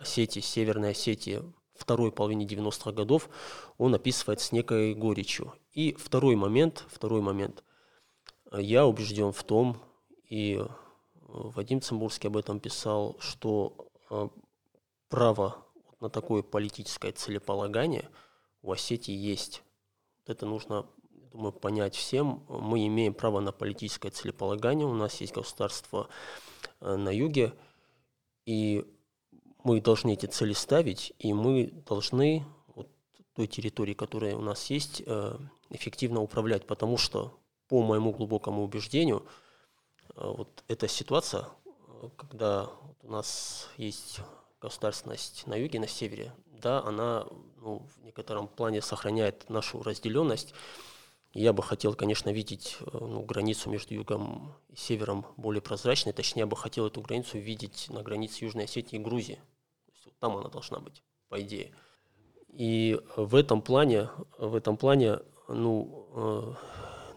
Осетии, 0.00 0.40
Северной 0.40 0.90
Осетии 0.90 1.42
второй 1.78 2.10
половине 2.10 2.44
90-х 2.44 2.92
годов, 2.92 3.30
он 3.78 3.94
описывает 3.94 4.40
с 4.40 4.52
некой 4.52 4.94
горечью. 4.94 5.54
И 5.72 5.94
второй 5.94 6.34
момент, 6.34 6.84
второй 6.88 7.20
момент, 7.20 7.62
я 8.52 8.86
убежден 8.86 9.32
в 9.32 9.44
том, 9.44 9.80
и 10.28 10.62
Вадим 11.28 11.80
Цимбурский 11.80 12.28
об 12.28 12.36
этом 12.36 12.58
писал, 12.58 13.16
что 13.20 13.90
э, 14.10 14.28
право 15.08 15.64
на 16.00 16.10
такое 16.10 16.42
политическое 16.42 17.12
целеполагание 17.12 18.08
у 18.62 18.72
Осетии 18.72 19.14
есть. 19.14 19.62
Это 20.26 20.46
нужно, 20.46 20.86
думаю, 21.32 21.52
понять 21.52 21.96
всем. 21.96 22.44
Мы 22.48 22.86
имеем 22.86 23.14
право 23.14 23.40
на 23.40 23.52
политическое 23.52 24.10
целеполагание, 24.10 24.86
у 24.86 24.94
нас 24.94 25.20
есть 25.20 25.34
государство 25.34 26.08
э, 26.80 26.96
на 26.96 27.10
юге, 27.10 27.54
и 28.46 28.84
мы 29.64 29.80
должны 29.80 30.12
эти 30.12 30.26
цели 30.26 30.52
ставить, 30.52 31.12
и 31.18 31.32
мы 31.32 31.72
должны 31.86 32.44
вот 32.74 32.88
той 33.34 33.46
территории, 33.46 33.94
которая 33.94 34.36
у 34.36 34.40
нас 34.40 34.70
есть, 34.70 35.02
э, 35.06 35.38
эффективно 35.70 36.20
управлять, 36.20 36.66
потому 36.66 36.96
что, 36.96 37.38
по 37.68 37.82
моему 37.82 38.12
глубокому 38.12 38.62
убеждению, 38.62 39.26
э, 40.14 40.20
вот 40.24 40.64
эта 40.68 40.88
ситуация, 40.88 41.46
когда 42.16 42.70
у 43.02 43.10
нас 43.10 43.68
есть 43.76 44.20
государственность 44.60 45.46
на 45.46 45.54
юге, 45.54 45.80
на 45.80 45.88
севере, 45.88 46.32
да, 46.46 46.82
она 46.82 47.26
ну, 47.60 47.86
в 47.96 48.04
некотором 48.04 48.48
плане 48.48 48.82
сохраняет 48.82 49.48
нашу 49.48 49.82
разделенность. 49.82 50.54
Я 51.32 51.52
бы 51.52 51.62
хотел, 51.62 51.94
конечно, 51.94 52.30
видеть 52.30 52.78
э, 52.80 52.84
ну, 52.92 53.22
границу 53.22 53.70
между 53.70 53.94
югом 53.94 54.54
и 54.70 54.76
севером 54.76 55.26
более 55.36 55.60
прозрачной. 55.60 56.12
Точнее, 56.12 56.40
я 56.40 56.46
бы 56.46 56.56
хотел 56.56 56.86
эту 56.86 57.00
границу 57.00 57.38
видеть 57.38 57.86
на 57.90 58.02
границе 58.02 58.44
Южной 58.44 58.64
Осетии 58.64 58.96
и 58.96 58.98
Грузии. 58.98 59.40
Там 60.20 60.36
она 60.36 60.48
должна 60.48 60.80
быть, 60.80 61.02
по 61.28 61.40
идее. 61.40 61.72
И 62.48 62.98
в 63.16 63.34
этом 63.34 63.62
плане, 63.62 64.08
в 64.38 64.54
этом 64.54 64.76
плане 64.76 65.20
ну, 65.48 66.08
э, 66.14 66.54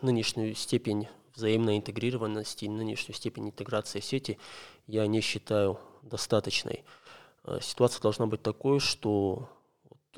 нынешнюю 0.01 0.55
степень 0.55 1.07
взаимной 1.33 1.77
интегрированности, 1.77 2.65
нынешнюю 2.65 3.15
степень 3.15 3.47
интеграции 3.47 4.01
сети 4.01 4.37
я 4.87 5.07
не 5.07 5.21
считаю 5.21 5.79
достаточной. 6.03 6.83
Э, 7.43 7.59
ситуация 7.61 8.01
должна 8.01 8.27
быть 8.27 8.41
такой, 8.41 8.79
что 8.79 9.49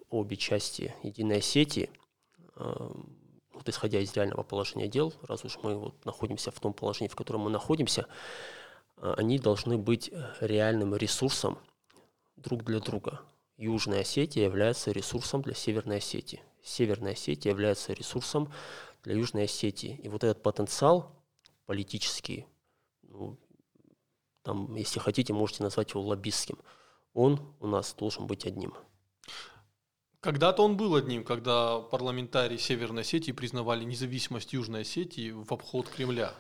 обе 0.10 0.36
части 0.38 0.94
единой 1.04 1.42
сети, 1.42 1.90
э, 2.56 2.92
вот 3.54 3.70
исходя 3.70 4.00
из 4.00 4.14
реального 4.14 4.44
положения 4.44 4.88
дел, 4.88 5.14
раз 5.24 5.46
уж 5.46 5.58
мы 5.64 5.76
вот 5.76 6.06
находимся 6.06 6.52
в 6.52 6.60
том 6.60 6.74
положении, 6.74 7.10
в 7.10 7.16
котором 7.16 7.42
мы 7.42 7.50
находимся, 7.50 8.08
э, 8.98 9.14
они 9.18 9.40
должны 9.40 9.78
быть 9.78 10.12
реальным 10.40 10.96
ресурсом 10.96 11.58
друг 12.36 12.64
для 12.64 12.80
друга. 12.80 13.22
Южная 13.58 14.02
Осетия 14.02 14.44
является 14.44 14.92
ресурсом 14.92 15.42
для 15.42 15.54
Северной 15.54 15.98
Осетии. 15.98 16.42
Северная 16.64 17.14
Осетия 17.14 17.52
является 17.52 17.94
ресурсом 17.94 18.52
для 19.04 19.16
Южной 19.16 19.44
Осетии. 19.44 20.00
И 20.04 20.10
вот 20.10 20.24
этот 20.24 20.42
потенциал 20.42 21.12
политический, 21.66 22.48
ну, 23.04 23.38
там, 24.42 24.76
если 24.76 25.00
хотите, 25.00 25.34
можете 25.34 25.64
назвать 25.64 25.92
его 25.92 26.02
лоббистским, 26.02 26.58
он 27.14 27.56
у 27.60 27.68
нас 27.68 27.94
должен 27.94 28.28
быть 28.28 28.46
одним. 28.46 28.74
Когда-то 30.20 30.64
он 30.64 30.78
был 30.78 30.96
одним, 30.96 31.24
когда 31.24 31.80
парламентарии 31.80 32.58
Северной 32.58 33.02
Осетии 33.02 33.32
признавали 33.32 33.84
независимость 33.84 34.54
Южной 34.54 34.82
Осетии 34.82 35.32
в 35.32 35.52
обход 35.54 35.90
Кремля. 35.90 36.34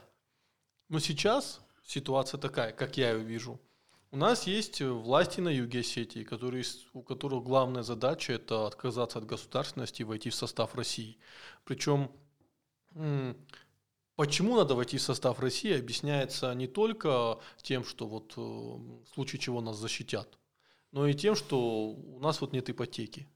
Но 0.89 0.99
сейчас 0.99 1.61
ситуация 1.85 2.39
такая, 2.39 2.71
как 2.71 2.97
я 2.97 3.11
ее 3.11 3.23
вижу– 3.23 3.59
у 4.13 4.15
нас 4.15 4.45
есть 4.45 4.79
власти 4.79 5.39
на 5.39 5.49
юге 5.49 5.79
Осетии, 5.79 6.23
которые, 6.23 6.63
у 6.93 7.01
которых 7.01 7.43
главная 7.43 7.81
задача 7.81 8.33
это 8.33 8.67
отказаться 8.67 9.17
от 9.17 9.25
государственности 9.25 10.03
и 10.03 10.05
войти 10.05 10.29
в 10.29 10.35
состав 10.35 10.75
России. 10.75 11.17
Причем 11.63 12.11
Почему 14.15 14.55
надо 14.55 14.75
войти 14.75 14.99
в 14.99 15.01
состав 15.01 15.39
России, 15.39 15.75
объясняется 15.75 16.53
не 16.53 16.67
только 16.67 17.39
тем, 17.63 17.83
что 17.83 18.05
вот 18.05 18.33
э, 18.37 18.41
в 18.41 19.07
случае 19.15 19.39
чего 19.39 19.59
нас 19.61 19.77
защитят, 19.77 20.37
но 20.93 21.07
и 21.07 21.15
тем, 21.15 21.35
что 21.35 21.87
у 21.89 22.19
нас 22.19 22.39
вот 22.39 22.53
нет 22.53 22.69
ипотеки. 22.69 23.27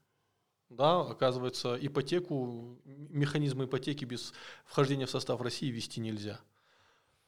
Да, 0.70 1.00
оказывается, 1.00 1.76
ипотеку, 1.80 2.78
механизм 2.84 3.64
ипотеки 3.64 4.04
без 4.04 4.32
вхождения 4.64 5.06
в 5.06 5.10
состав 5.10 5.40
России 5.40 5.68
вести 5.68 6.00
нельзя. 6.00 6.40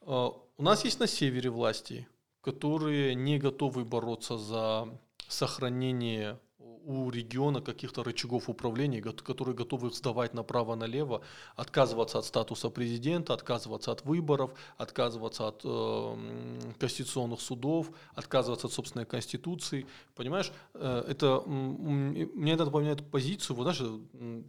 Э, 0.01 0.29
у 0.57 0.63
нас 0.63 0.85
есть 0.85 0.99
на 0.99 1.07
севере 1.07 1.49
власти, 1.49 2.07
которые 2.39 3.13
не 3.13 3.39
готовы 3.39 3.83
бороться 3.83 4.37
за 4.37 4.87
сохранение 5.27 6.39
у 6.85 7.09
региона 7.09 7.61
каких-то 7.61 8.03
рычагов 8.03 8.49
управления, 8.49 9.01
которые 9.01 9.55
готовы 9.55 9.91
сдавать 9.91 10.33
направо-налево, 10.33 11.21
отказываться 11.55 12.19
от 12.19 12.25
статуса 12.25 12.69
президента, 12.69 13.33
отказываться 13.33 13.91
от 13.91 14.03
выборов, 14.05 14.51
отказываться 14.77 15.47
от 15.47 15.61
э, 15.63 16.73
конституционных 16.79 17.41
судов, 17.41 17.91
отказываться 18.15 18.67
от 18.67 18.73
собственной 18.73 19.05
конституции. 19.05 19.85
Понимаешь, 20.15 20.51
э, 20.73 21.03
это 21.07 21.41
мне 21.45 22.53
это 22.53 22.65
напоминает 22.65 23.09
позицию 23.09 23.55
вот, 23.55 23.63
знаешь, 23.63 24.01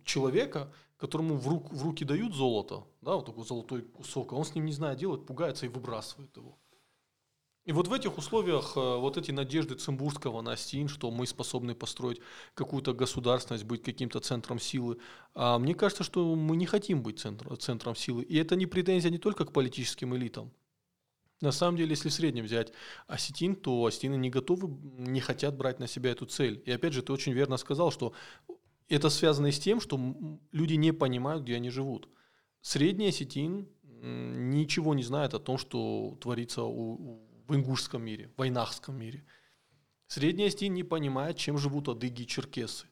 человека, 0.05 0.73
которому 0.97 1.37
в, 1.37 1.49
рук, 1.49 1.73
в 1.73 1.83
руки 1.83 2.05
дают 2.05 2.35
золото, 2.35 2.85
да, 3.01 3.17
вот 3.17 3.27
такой 3.27 3.45
золотой 3.45 3.83
кусок, 3.83 4.33
а 4.33 4.37
он 4.37 4.45
с 4.45 4.55
ним 4.55 4.67
не 4.67 4.73
знает 4.73 4.99
делать, 4.99 5.27
пугается 5.27 5.67
и 5.67 5.69
выбрасывает 5.69 6.37
его. 6.37 6.57
И 7.65 7.71
вот 7.71 7.87
в 7.87 7.93
этих 7.93 8.19
условиях 8.19 8.77
э, 8.77 8.81
вот 8.81 9.17
эти 9.17 9.31
надежды 9.31 9.77
Цимбурского 9.77 10.43
на 10.43 10.57
Стин, 10.57 10.89
что 10.89 11.13
мы 11.13 11.27
способны 11.27 11.77
построить 11.77 12.21
какую-то 12.55 12.93
государственность, 12.93 13.65
быть 13.65 13.85
каким-то 13.85 14.19
центром 14.19 14.59
силы, 14.59 14.99
а 15.35 15.59
мне 15.59 15.75
кажется, 15.75 16.03
что 16.03 16.35
мы 16.35 16.57
не 16.57 16.67
хотим 16.67 17.03
быть 17.03 17.21
центром, 17.21 17.57
центром 17.59 17.95
силы. 17.95 18.25
И 18.25 18.37
это 18.37 18.57
не 18.57 18.67
претензия 18.67 19.11
не 19.11 19.19
только 19.19 19.45
к 19.45 19.53
политическим 19.53 20.17
элитам. 20.17 20.53
На 21.41 21.53
самом 21.53 21.77
деле, 21.77 21.91
если 21.91 22.09
в 22.09 22.13
среднем 22.13 22.45
взять 22.45 22.73
осетин, 23.07 23.55
то 23.55 23.85
осетины 23.85 24.17
не 24.17 24.31
готовы, 24.31 24.69
не 24.99 25.21
хотят 25.21 25.57
брать 25.57 25.79
на 25.79 25.87
себя 25.87 26.11
эту 26.11 26.27
цель. 26.27 26.63
И 26.67 26.71
опять 26.71 26.93
же, 26.93 27.03
ты 27.03 27.13
очень 27.13 27.33
верно 27.33 27.57
сказал, 27.59 27.93
что 27.93 28.13
это 28.89 29.09
связано 29.09 29.53
с 29.53 29.59
тем, 29.59 29.81
что 29.81 30.01
люди 30.51 30.75
не 30.75 30.93
понимают, 30.93 31.45
где 31.45 31.57
они 31.57 31.71
живут. 31.71 32.09
Средний 32.61 33.09
осетин 33.09 33.69
ничего 34.03 34.95
не 34.95 35.03
знает 35.03 35.35
о 35.35 35.39
том, 35.39 35.59
что 35.59 36.17
творится 36.21 36.63
у, 36.63 37.21
в 37.47 37.55
ингушском 37.55 38.03
мире, 38.03 38.29
в 38.29 38.39
войнахском 38.39 38.97
мире. 38.97 39.25
Средний 40.07 40.47
остин 40.47 40.75
не 40.75 40.85
понимает, 40.85 41.37
чем 41.37 41.59
живут 41.59 41.89
адыги 41.89 42.23
и 42.23 42.27
черкесы. 42.27 42.87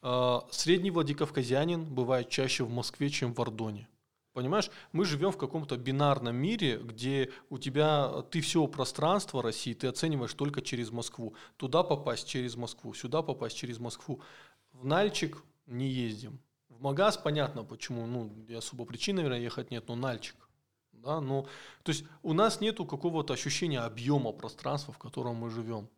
А, 0.00 0.46
средний 0.50 0.90
владикавказянин 0.90 1.84
бывает 1.84 2.28
чаще 2.28 2.64
в 2.64 2.70
Москве, 2.70 3.10
чем 3.10 3.34
в 3.34 3.40
Ордоне. 3.40 3.88
Понимаешь, 4.32 4.70
мы 4.92 5.04
живем 5.04 5.32
в 5.32 5.36
каком-то 5.36 5.76
бинарном 5.76 6.36
мире, 6.36 6.78
где 6.78 7.32
у 7.50 7.58
тебя 7.58 8.22
ты 8.30 8.40
все 8.40 8.66
пространство 8.68 9.42
России 9.42 9.74
ты 9.74 9.88
оцениваешь 9.88 10.34
только 10.34 10.62
через 10.62 10.92
Москву. 10.92 11.34
Туда 11.56 11.82
попасть 11.82 12.28
через 12.28 12.54
Москву, 12.54 12.94
сюда 12.94 13.22
попасть 13.22 13.56
через 13.56 13.80
Москву. 13.80 14.20
В 14.72 14.84
Нальчик 14.84 15.42
не 15.66 15.88
ездим. 15.88 16.40
В 16.68 16.80
Магаз 16.80 17.16
понятно 17.16 17.64
почему, 17.64 18.06
ну, 18.06 18.30
особо 18.56 18.84
причин, 18.84 19.16
наверное, 19.16 19.40
ехать 19.40 19.72
нет, 19.72 19.88
но 19.88 19.96
Нальчик. 19.96 20.47
Да, 21.02 21.20
но, 21.20 21.46
то 21.82 21.92
есть 21.92 22.04
у 22.22 22.32
нас 22.32 22.60
нету 22.60 22.84
какого-то 22.84 23.34
ощущения 23.34 23.80
объема 23.80 24.32
пространства, 24.32 24.92
в 24.92 24.98
котором 24.98 25.36
мы 25.36 25.50
живем. 25.50 25.88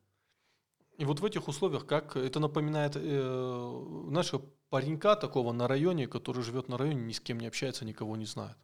И 0.99 1.05
вот 1.05 1.21
в 1.21 1.25
этих 1.25 1.49
условиях, 1.49 1.87
как 1.87 2.17
это 2.17 2.41
напоминает 2.41 2.93
э, 2.95 3.87
нашего 4.11 4.43
паренька 4.69 5.17
такого 5.17 5.53
на 5.53 5.67
районе, 5.67 6.07
который 6.07 6.43
живет 6.43 6.69
на 6.69 6.77
районе, 6.77 7.03
ни 7.03 7.13
с 7.13 7.21
кем 7.21 7.41
не 7.41 7.47
общается, 7.47 7.85
никого 7.85 8.17
не 8.17 8.27
знает. 8.27 8.57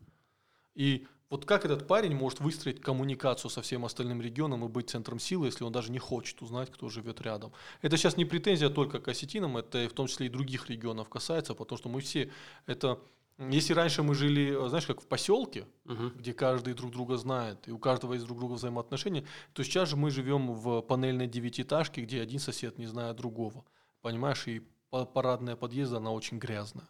И 0.75 1.07
вот 1.31 1.45
как 1.45 1.65
этот 1.65 1.89
парень 1.89 2.15
может 2.15 2.41
выстроить 2.41 2.81
коммуникацию 2.81 3.51
со 3.51 3.63
всем 3.63 3.85
остальным 3.85 4.21
регионом 4.21 4.65
и 4.65 4.69
быть 4.69 4.91
центром 4.91 5.19
силы, 5.19 5.47
если 5.47 5.65
он 5.65 5.73
даже 5.73 5.91
не 5.91 5.99
хочет 5.99 6.41
узнать, 6.43 6.71
кто 6.71 6.89
живет 6.89 7.21
рядом. 7.23 7.53
Это 7.83 7.97
сейчас 7.97 8.17
не 8.17 8.25
претензия 8.25 8.69
только 8.69 9.01
к 9.01 9.09
осетинам, 9.09 9.57
это 9.57 9.85
и 9.85 9.89
в 9.89 9.93
том 9.93 10.07
числе 10.07 10.27
и 10.27 10.31
других 10.31 10.69
регионов 10.69 11.09
касается, 11.09 11.55
потому 11.55 11.79
что 11.79 11.89
мы 11.89 12.01
все 12.01 12.31
это 12.67 13.01
если 13.39 13.75
раньше 13.75 14.03
мы 14.03 14.15
жили, 14.15 14.57
знаешь, 14.69 14.87
как 14.87 15.03
в 15.03 15.07
поселке, 15.07 15.67
угу. 15.85 16.11
где 16.17 16.33
каждый 16.33 16.75
друг 16.75 16.91
друга 16.93 17.17
знает, 17.17 17.69
и 17.69 17.71
у 17.71 17.79
каждого 17.79 18.15
есть 18.15 18.25
друг 18.25 18.39
друга 18.39 18.55
взаимоотношения, 18.55 19.27
то 19.53 19.63
сейчас 19.63 19.91
же 19.91 19.97
мы 19.97 20.11
живем 20.11 20.53
в 20.53 20.81
панельной 20.81 21.27
девятиэтажке, 21.27 22.03
где 22.03 22.23
один 22.23 22.39
сосед 22.39 22.79
не 22.79 22.87
знает 22.87 23.17
другого. 23.17 23.65
Понимаешь, 24.01 24.47
и 24.49 24.63
парадная 24.91 25.57
подъезда, 25.57 25.99
она 25.99 26.13
очень 26.13 26.39
грязная. 26.39 26.89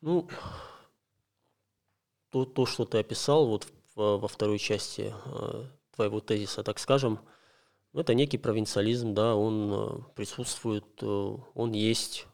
Ну, 0.00 0.28
то, 2.30 2.44
то 2.44 2.66
что 2.66 2.84
ты 2.84 2.98
описал 2.98 3.46
вот 3.46 3.66
в, 3.94 4.18
во 4.18 4.28
второй 4.28 4.58
части 4.58 5.14
э, 5.24 5.64
твоего 5.94 6.20
тезиса, 6.20 6.62
так 6.62 6.78
скажем, 6.78 7.20
это 7.94 8.14
некий 8.14 8.38
провинциализм, 8.38 9.14
да, 9.14 9.34
он 9.34 9.72
э, 9.72 10.02
присутствует, 10.14 10.84
э, 11.00 11.36
он 11.54 11.72
есть. 11.72 12.26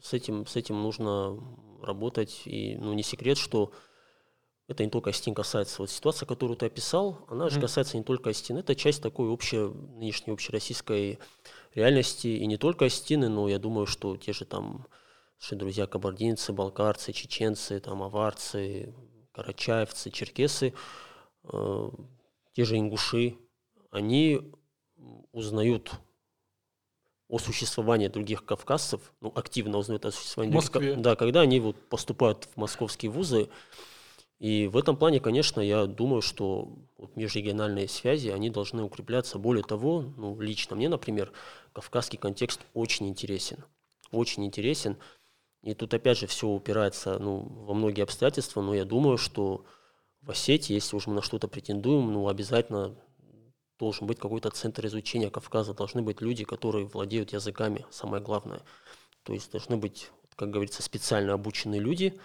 С 0.00 0.12
этим, 0.12 0.46
с 0.46 0.56
этим 0.56 0.82
нужно 0.82 1.38
работать. 1.84 2.42
И 2.44 2.76
ну, 2.76 2.92
не 2.92 3.02
секрет, 3.02 3.38
что 3.38 3.72
это 4.66 4.84
не 4.84 4.90
только 4.90 5.10
Астин 5.10 5.34
касается. 5.34 5.82
Вот 5.82 5.90
ситуация, 5.90 6.26
которую 6.26 6.56
ты 6.56 6.66
описал, 6.66 7.26
она 7.28 7.48
же 7.50 7.60
касается 7.60 7.96
не 7.96 8.04
только 8.04 8.30
Астин. 8.30 8.58
Это 8.58 8.74
часть 8.74 9.02
такой 9.02 9.28
общей, 9.28 9.58
нынешней 9.58 10.32
общероссийской 10.32 11.18
реальности. 11.74 12.28
И 12.28 12.46
не 12.46 12.56
только 12.56 12.86
Астины, 12.86 13.28
но 13.28 13.48
я 13.48 13.58
думаю, 13.58 13.86
что 13.86 14.16
те 14.16 14.32
же 14.32 14.44
там 14.44 14.86
наши 15.38 15.56
друзья 15.56 15.86
кабардинцы, 15.86 16.52
балкарцы, 16.52 17.12
чеченцы, 17.12 17.78
там 17.80 18.02
аварцы, 18.02 18.94
карачаевцы, 19.32 20.10
черкесы, 20.10 20.72
э, 21.44 21.90
те 22.52 22.64
же 22.64 22.78
ингуши, 22.78 23.36
они 23.90 24.40
узнают 25.32 25.92
о 27.28 27.38
существовании 27.38 28.08
других 28.08 28.44
кавказцев, 28.44 29.00
ну, 29.20 29.32
активно 29.34 29.78
узнают 29.78 30.04
о 30.04 30.10
существовании 30.10 30.54
Москве. 30.54 30.80
других 30.80 31.02
Да, 31.02 31.16
когда 31.16 31.40
они 31.40 31.60
вот 31.60 31.76
поступают 31.88 32.48
в 32.54 32.56
московские 32.56 33.10
вузы. 33.10 33.48
И 34.40 34.66
в 34.66 34.76
этом 34.76 34.96
плане, 34.96 35.20
конечно, 35.20 35.60
я 35.60 35.86
думаю, 35.86 36.20
что 36.20 36.68
вот 36.98 37.16
межрегиональные 37.16 37.88
связи, 37.88 38.28
они 38.28 38.50
должны 38.50 38.82
укрепляться. 38.82 39.38
Более 39.38 39.64
того, 39.64 40.12
ну, 40.16 40.38
лично 40.40 40.76
мне, 40.76 40.88
например, 40.88 41.32
кавказский 41.72 42.18
контекст 42.18 42.60
очень 42.74 43.08
интересен. 43.08 43.64
Очень 44.10 44.44
интересен. 44.44 44.98
И 45.62 45.72
тут 45.72 45.94
опять 45.94 46.18
же 46.18 46.26
все 46.26 46.46
упирается 46.46 47.18
ну, 47.18 47.38
во 47.38 47.72
многие 47.72 48.02
обстоятельства, 48.02 48.60
но 48.60 48.74
я 48.74 48.84
думаю, 48.84 49.16
что 49.16 49.64
в 50.20 50.30
Осетии, 50.30 50.74
если 50.74 50.94
уж 50.94 51.06
мы 51.06 51.14
на 51.14 51.22
что-то 51.22 51.48
претендуем, 51.48 52.12
ну, 52.12 52.28
обязательно 52.28 52.94
должен 53.78 54.06
быть 54.06 54.18
какой-то 54.18 54.50
центр 54.50 54.86
изучения 54.86 55.30
Кавказа, 55.30 55.74
должны 55.74 56.02
быть 56.02 56.20
люди, 56.20 56.44
которые 56.44 56.86
владеют 56.86 57.32
языками, 57.32 57.84
самое 57.90 58.22
главное. 58.22 58.62
То 59.24 59.32
есть 59.32 59.50
должны 59.50 59.76
быть, 59.76 60.10
как 60.36 60.50
говорится, 60.50 60.82
специально 60.82 61.32
обученные 61.32 61.80
люди, 61.80 62.18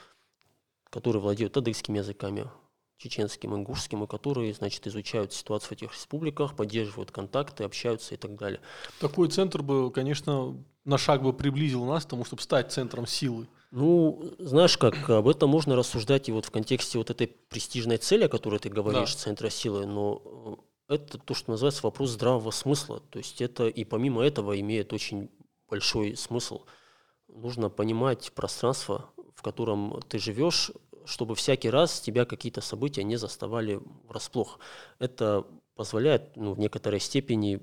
которые 0.89 1.21
владеют 1.21 1.57
адыгскими 1.57 1.99
языками, 1.99 2.49
чеченским, 2.97 3.55
ингушским, 3.55 4.03
и 4.03 4.07
которые, 4.07 4.53
значит, 4.53 4.85
изучают 4.87 5.33
ситуацию 5.33 5.69
в 5.69 5.71
этих 5.73 5.93
республиках, 5.93 6.55
поддерживают 6.55 7.11
контакты, 7.11 7.63
общаются 7.63 8.13
и 8.13 8.17
так 8.17 8.35
далее. 8.35 8.59
Такой 8.99 9.29
центр 9.29 9.61
бы, 9.61 9.91
конечно, 9.91 10.61
на 10.83 10.97
шаг 10.97 11.23
бы 11.23 11.33
приблизил 11.33 11.85
нас 11.85 12.05
к 12.05 12.09
тому, 12.09 12.25
чтобы 12.25 12.41
стать 12.41 12.71
центром 12.71 13.07
силы. 13.07 13.47
Ну, 13.71 14.33
знаешь 14.39 14.77
как, 14.77 15.09
об 15.09 15.27
этом 15.27 15.49
можно 15.49 15.75
рассуждать 15.75 16.27
и 16.27 16.31
вот 16.31 16.45
в 16.45 16.51
контексте 16.51 16.97
вот 16.97 17.09
этой 17.09 17.27
престижной 17.27 17.97
цели, 17.97 18.23
о 18.23 18.29
которой 18.29 18.59
ты 18.59 18.69
говоришь, 18.69 19.13
да. 19.13 19.19
центра 19.19 19.49
силы, 19.49 19.85
но 19.85 20.59
это 20.89 21.19
то, 21.19 21.33
что 21.33 21.51
называется 21.51 21.83
вопрос 21.83 22.09
здравого 22.09 22.51
смысла. 22.51 22.99
То 23.11 23.19
есть 23.19 23.41
это 23.41 23.67
и 23.67 23.83
помимо 23.85 24.23
этого 24.23 24.59
имеет 24.59 24.91
очень 24.91 25.29
большой 25.69 26.17
смысл. 26.17 26.65
Нужно 27.27 27.69
понимать 27.69 28.31
пространство, 28.33 29.11
в 29.35 29.43
котором 29.43 30.01
ты 30.09 30.17
живешь, 30.17 30.71
чтобы 31.05 31.35
всякий 31.35 31.69
раз 31.69 32.01
тебя 32.01 32.25
какие-то 32.25 32.61
события 32.61 33.03
не 33.03 33.17
заставали 33.17 33.79
врасплох. 34.07 34.59
Это 34.97 35.45
позволяет 35.75 36.35
ну, 36.35 36.53
в 36.53 36.59
некоторой 36.59 36.99
степени 36.99 37.61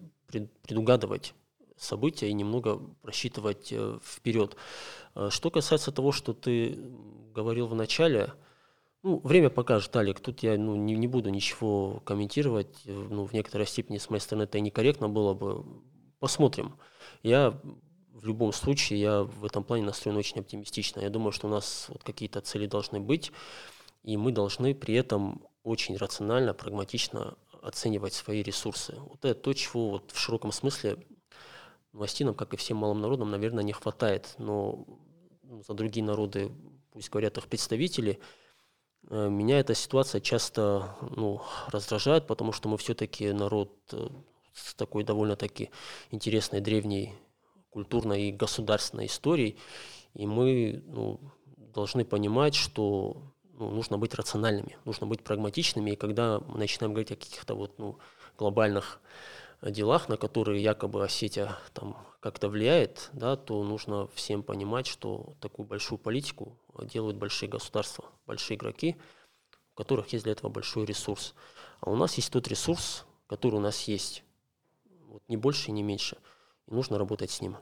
предугадывать 0.62 1.34
события 1.76 2.30
и 2.30 2.32
немного 2.32 2.78
просчитывать 3.02 3.72
э, 3.72 3.98
вперед. 4.02 4.56
Э, 5.14 5.28
что 5.30 5.50
касается 5.50 5.92
того, 5.92 6.12
что 6.12 6.32
ты 6.32 6.78
говорил 7.34 7.66
в 7.66 7.74
начале, 7.74 8.32
ну, 9.02 9.20
время 9.22 9.50
покажет, 9.50 9.94
Алик. 9.96 10.20
Тут 10.20 10.42
я 10.42 10.56
ну, 10.56 10.74
не, 10.74 10.94
не 10.94 11.06
буду 11.06 11.30
ничего 11.30 12.00
комментировать. 12.04 12.82
Ну, 12.86 13.24
в 13.24 13.32
некоторой 13.32 13.66
степени 13.66 13.98
с 13.98 14.10
моей 14.10 14.20
стороны 14.20 14.44
это 14.44 14.58
некорректно 14.60 15.08
было 15.08 15.34
бы. 15.34 15.64
Посмотрим. 16.18 16.76
Я 17.22 17.60
в 18.10 18.26
любом 18.26 18.52
случае, 18.52 19.00
я 19.00 19.22
в 19.22 19.44
этом 19.44 19.62
плане 19.62 19.84
настроен 19.84 20.16
очень 20.16 20.40
оптимистично. 20.40 21.00
Я 21.00 21.10
думаю, 21.10 21.32
что 21.32 21.46
у 21.46 21.50
нас 21.50 21.86
вот 21.88 22.02
какие-то 22.02 22.40
цели 22.40 22.66
должны 22.66 22.98
быть, 22.98 23.30
и 24.02 24.16
мы 24.16 24.32
должны 24.32 24.74
при 24.74 24.94
этом 24.94 25.46
очень 25.62 25.96
рационально, 25.96 26.54
прагматично 26.54 27.36
оценивать 27.62 28.14
свои 28.14 28.42
ресурсы. 28.42 28.96
Вот 28.98 29.24
это 29.24 29.34
то, 29.34 29.52
чего 29.52 29.90
вот 29.90 30.10
в 30.10 30.18
широком 30.18 30.52
смысле 30.52 30.96
властинам, 31.92 32.34
как 32.34 32.54
и 32.54 32.56
всем 32.56 32.78
малым 32.78 33.00
народам, 33.00 33.30
наверное, 33.30 33.62
не 33.62 33.72
хватает. 33.72 34.34
Но 34.38 34.86
ну, 35.42 35.62
за 35.62 35.74
другие 35.74 36.04
народы, 36.04 36.50
пусть 36.92 37.10
говорят 37.10 37.36
их 37.36 37.46
представители– 37.46 38.18
меня 39.10 39.60
эта 39.60 39.74
ситуация 39.74 40.20
часто 40.20 40.96
ну, 41.00 41.40
раздражает, 41.68 42.26
потому 42.26 42.52
что 42.52 42.68
мы 42.68 42.76
все-таки 42.76 43.32
народ 43.32 43.70
э, 43.92 44.08
с 44.52 44.74
такой 44.74 45.04
довольно-таки 45.04 45.70
интересной 46.10 46.60
древней 46.60 47.14
культурной 47.70 48.28
и 48.28 48.32
государственной 48.32 49.06
историей, 49.06 49.56
и 50.14 50.26
мы 50.26 50.82
ну, 50.86 51.20
должны 51.74 52.04
понимать, 52.04 52.54
что 52.54 53.22
ну, 53.52 53.70
нужно 53.70 53.98
быть 53.98 54.14
рациональными, 54.14 54.76
нужно 54.84 55.06
быть 55.06 55.22
прагматичными, 55.22 55.90
и 55.90 55.96
когда 55.96 56.40
мы 56.40 56.58
начинаем 56.58 56.92
говорить 56.92 57.12
о 57.12 57.16
каких-то 57.16 57.54
вот, 57.54 57.78
ну, 57.78 57.98
глобальных 58.38 59.00
делах, 59.62 60.08
на 60.08 60.16
которые 60.16 60.62
якобы 60.62 61.04
Осетия 61.04 61.56
там 61.72 61.96
как-то 62.20 62.48
влияет, 62.48 63.10
да, 63.12 63.36
то 63.36 63.62
нужно 63.62 64.08
всем 64.08 64.42
понимать, 64.42 64.86
что 64.86 65.36
такую 65.40 65.66
большую 65.66 65.98
политику 65.98 66.58
делают 66.82 67.16
большие 67.16 67.48
государства, 67.48 68.04
большие 68.26 68.56
игроки, 68.56 68.96
у 69.74 69.76
которых 69.76 70.12
есть 70.12 70.24
для 70.24 70.32
этого 70.32 70.50
большой 70.50 70.84
ресурс. 70.86 71.34
А 71.80 71.90
у 71.90 71.96
нас 71.96 72.14
есть 72.14 72.32
тот 72.32 72.48
ресурс, 72.48 73.04
который 73.26 73.56
у 73.56 73.60
нас 73.60 73.82
есть. 73.82 74.24
Вот 75.08 75.22
не 75.28 75.36
больше 75.36 75.68
и 75.68 75.72
не 75.72 75.82
меньше. 75.82 76.16
И 76.66 76.74
нужно 76.74 76.98
работать 76.98 77.30
с 77.30 77.40
ним. 77.40 77.56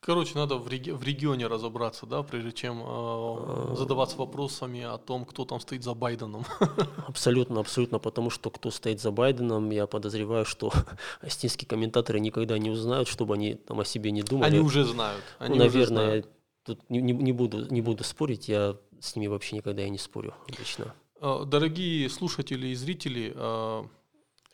Короче, 0.00 0.32
надо 0.34 0.56
в, 0.56 0.68
реги- 0.68 0.92
в 0.92 1.02
регионе 1.02 1.46
разобраться, 1.46 2.06
да, 2.06 2.22
прежде 2.22 2.52
чем 2.52 2.82
э, 2.84 3.74
задаваться 3.76 4.16
вопросами 4.16 4.82
о 4.82 4.98
том, 4.98 5.24
кто 5.24 5.44
там 5.44 5.58
стоит 5.58 5.82
за 5.82 5.94
Байденом. 5.94 6.44
Абсолютно, 7.08 7.60
абсолютно, 7.60 7.98
потому 7.98 8.30
что 8.30 8.50
кто 8.50 8.70
стоит 8.70 9.00
за 9.00 9.10
Байденом, 9.10 9.70
я 9.70 9.86
подозреваю, 9.86 10.44
что 10.44 10.72
астинские 11.20 11.66
комментаторы 11.66 12.20
никогда 12.20 12.58
не 12.58 12.70
узнают, 12.70 13.08
чтобы 13.08 13.34
они 13.34 13.54
там 13.54 13.80
о 13.80 13.84
себе 13.84 14.12
не 14.12 14.22
думали. 14.22 14.48
Они 14.48 14.58
уже 14.60 14.84
знают. 14.84 15.24
Они 15.38 15.58
ну, 15.58 15.64
наверное, 15.64 15.82
уже 15.82 15.86
знают. 15.86 16.28
тут 16.64 16.90
не, 16.90 17.00
не, 17.00 17.32
буду, 17.32 17.66
не 17.72 17.80
буду 17.80 18.04
спорить, 18.04 18.48
я 18.48 18.76
с 19.00 19.16
ними 19.16 19.26
вообще 19.28 19.56
никогда 19.56 19.84
и 19.84 19.90
не 19.90 19.98
спорю 19.98 20.34
лично. 20.58 20.94
Э, 21.20 21.44
дорогие 21.46 22.08
слушатели 22.10 22.68
и 22.68 22.74
зрители, 22.74 23.32
э, 23.34 23.84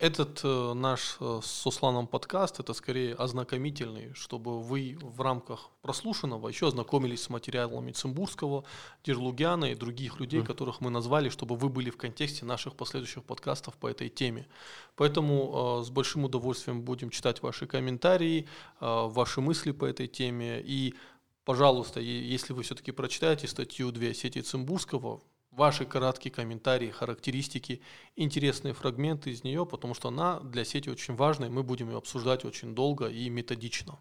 этот 0.03 0.41
э, 0.43 0.73
наш 0.75 1.17
э, 1.21 1.41
с 1.45 1.47
Сусланом 1.47 2.09
подкаст, 2.09 2.59
это 2.59 2.75
скорее 2.75 3.15
ознакомительный, 3.15 4.13
чтобы 4.15 4.61
вы 4.61 4.99
в 5.01 5.21
рамках 5.21 5.71
прослушанного 5.81 6.49
еще 6.49 6.67
ознакомились 6.67 7.23
с 7.23 7.31
материалами 7.31 7.93
Цимбурского, 7.93 8.65
Дерлугяна 9.05 9.67
и 9.67 9.77
других 9.77 10.19
людей, 10.19 10.41
mm. 10.41 10.45
которых 10.45 10.81
мы 10.81 10.91
назвали, 10.91 11.29
чтобы 11.29 11.55
вы 11.55 11.69
были 11.69 11.91
в 11.91 11.97
контексте 11.97 12.45
наших 12.45 12.75
последующих 12.75 13.23
подкастов 13.23 13.75
по 13.75 13.87
этой 13.87 14.09
теме. 14.09 14.49
Поэтому 14.97 15.79
э, 15.83 15.85
с 15.85 15.91
большим 15.91 16.25
удовольствием 16.25 16.83
будем 16.83 17.11
читать 17.11 17.41
ваши 17.41 17.69
комментарии, 17.69 18.49
э, 18.81 19.07
ваши 19.07 19.41
мысли 19.41 19.71
по 19.71 19.85
этой 19.85 20.09
теме 20.09 20.61
и 20.61 20.97
Пожалуйста, 21.45 21.99
если 21.99 22.53
вы 22.53 22.63
все-таки 22.63 22.93
прочитаете 22.93 23.49
статью 23.49 23.91
«Две 23.91 24.15
сети 24.15 24.41
Цимбурского», 24.41 25.23
ваши 25.53 25.85
краткие 25.85 26.33
комментарии, 26.33 26.91
характеристики, 26.91 27.83
интересные 28.17 28.75
фрагменты 28.75 29.31
из 29.31 29.45
нее, 29.45 29.65
потому 29.67 29.95
что 29.95 30.09
она 30.09 30.41
для 30.41 30.65
сети 30.65 30.89
очень 30.89 31.15
важна, 31.15 31.47
и 31.47 31.51
мы 31.51 31.63
будем 31.63 31.91
ее 31.91 31.99
обсуждать 31.99 32.45
очень 32.45 32.75
долго 32.75 33.07
и 33.07 33.29
методично. 33.29 33.99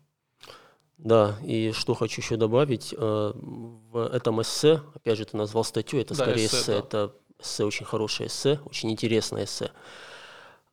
Да, 0.98 1.38
и 1.44 1.72
что 1.72 1.94
хочу 1.94 2.22
еще 2.22 2.38
добавить, 2.38 2.94
э, 2.96 3.32
в 3.36 4.10
этом 4.14 4.42
эссе, 4.42 4.82
опять 4.94 5.18
же, 5.18 5.26
ты 5.26 5.36
назвал 5.36 5.64
статью, 5.64 6.00
это 6.00 6.16
да, 6.16 6.24
скорее 6.24 6.46
эссе, 6.46 6.58
эссе 6.58 6.72
да. 6.72 6.78
это 6.78 7.16
эссе, 7.40 7.66
очень 7.66 7.86
хорошее 7.86 8.28
эссе, 8.28 8.60
очень 8.66 8.92
интересное 8.92 9.46
эссе. 9.46 9.72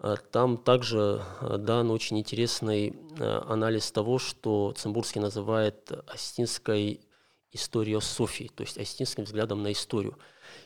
Э, 0.00 0.16
там 0.30 0.58
также 0.58 1.22
э, 1.40 1.56
дан 1.58 1.90
очень 1.90 2.18
интересный 2.18 2.94
анализ 3.18 3.90
того, 3.90 4.18
что 4.18 4.74
Цимбурский 4.76 5.20
называет 5.20 5.90
остинской 6.06 7.00
историософией, 7.50 8.50
то 8.50 8.62
есть 8.62 8.78
остинским 8.78 9.24
взглядом 9.24 9.62
на 9.62 9.72
историю. 9.72 10.18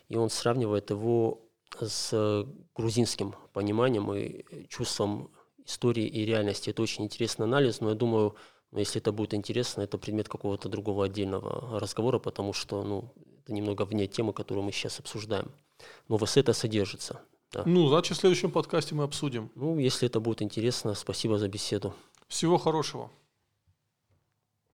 И 0.08 0.16
он 0.16 0.30
сравнивает 0.30 0.90
его 0.90 1.40
с 1.80 2.46
грузинским 2.74 3.34
пониманием 3.52 4.12
и 4.12 4.44
чувством 4.68 5.30
истории 5.64 6.06
и 6.06 6.24
реальности. 6.24 6.70
Это 6.70 6.82
очень 6.82 7.04
интересный 7.04 7.46
анализ, 7.46 7.80
но 7.80 7.90
я 7.90 7.94
думаю, 7.94 8.34
но 8.70 8.80
если 8.80 9.00
это 9.00 9.12
будет 9.12 9.34
интересно, 9.34 9.82
это 9.82 9.98
предмет 9.98 10.28
какого-то 10.28 10.68
другого 10.68 11.04
отдельного 11.04 11.78
разговора, 11.78 12.18
потому 12.18 12.52
что 12.52 12.82
ну, 12.82 13.12
это 13.42 13.52
немного 13.52 13.84
вне 13.84 14.06
темы, 14.06 14.32
которую 14.32 14.64
мы 14.64 14.72
сейчас 14.72 14.98
обсуждаем. 14.98 15.52
Но 16.08 16.16
в 16.16 16.36
это 16.36 16.52
содержится. 16.52 17.20
Да. 17.52 17.64
Ну, 17.66 17.86
значит, 17.88 18.16
в 18.16 18.20
следующем 18.20 18.50
подкасте 18.50 18.94
мы 18.94 19.04
обсудим. 19.04 19.50
Ну, 19.54 19.78
если 19.78 20.08
это 20.08 20.20
будет 20.20 20.40
интересно, 20.40 20.94
спасибо 20.94 21.38
за 21.38 21.48
беседу. 21.48 21.94
Всего 22.28 22.56
хорошего. 22.56 23.10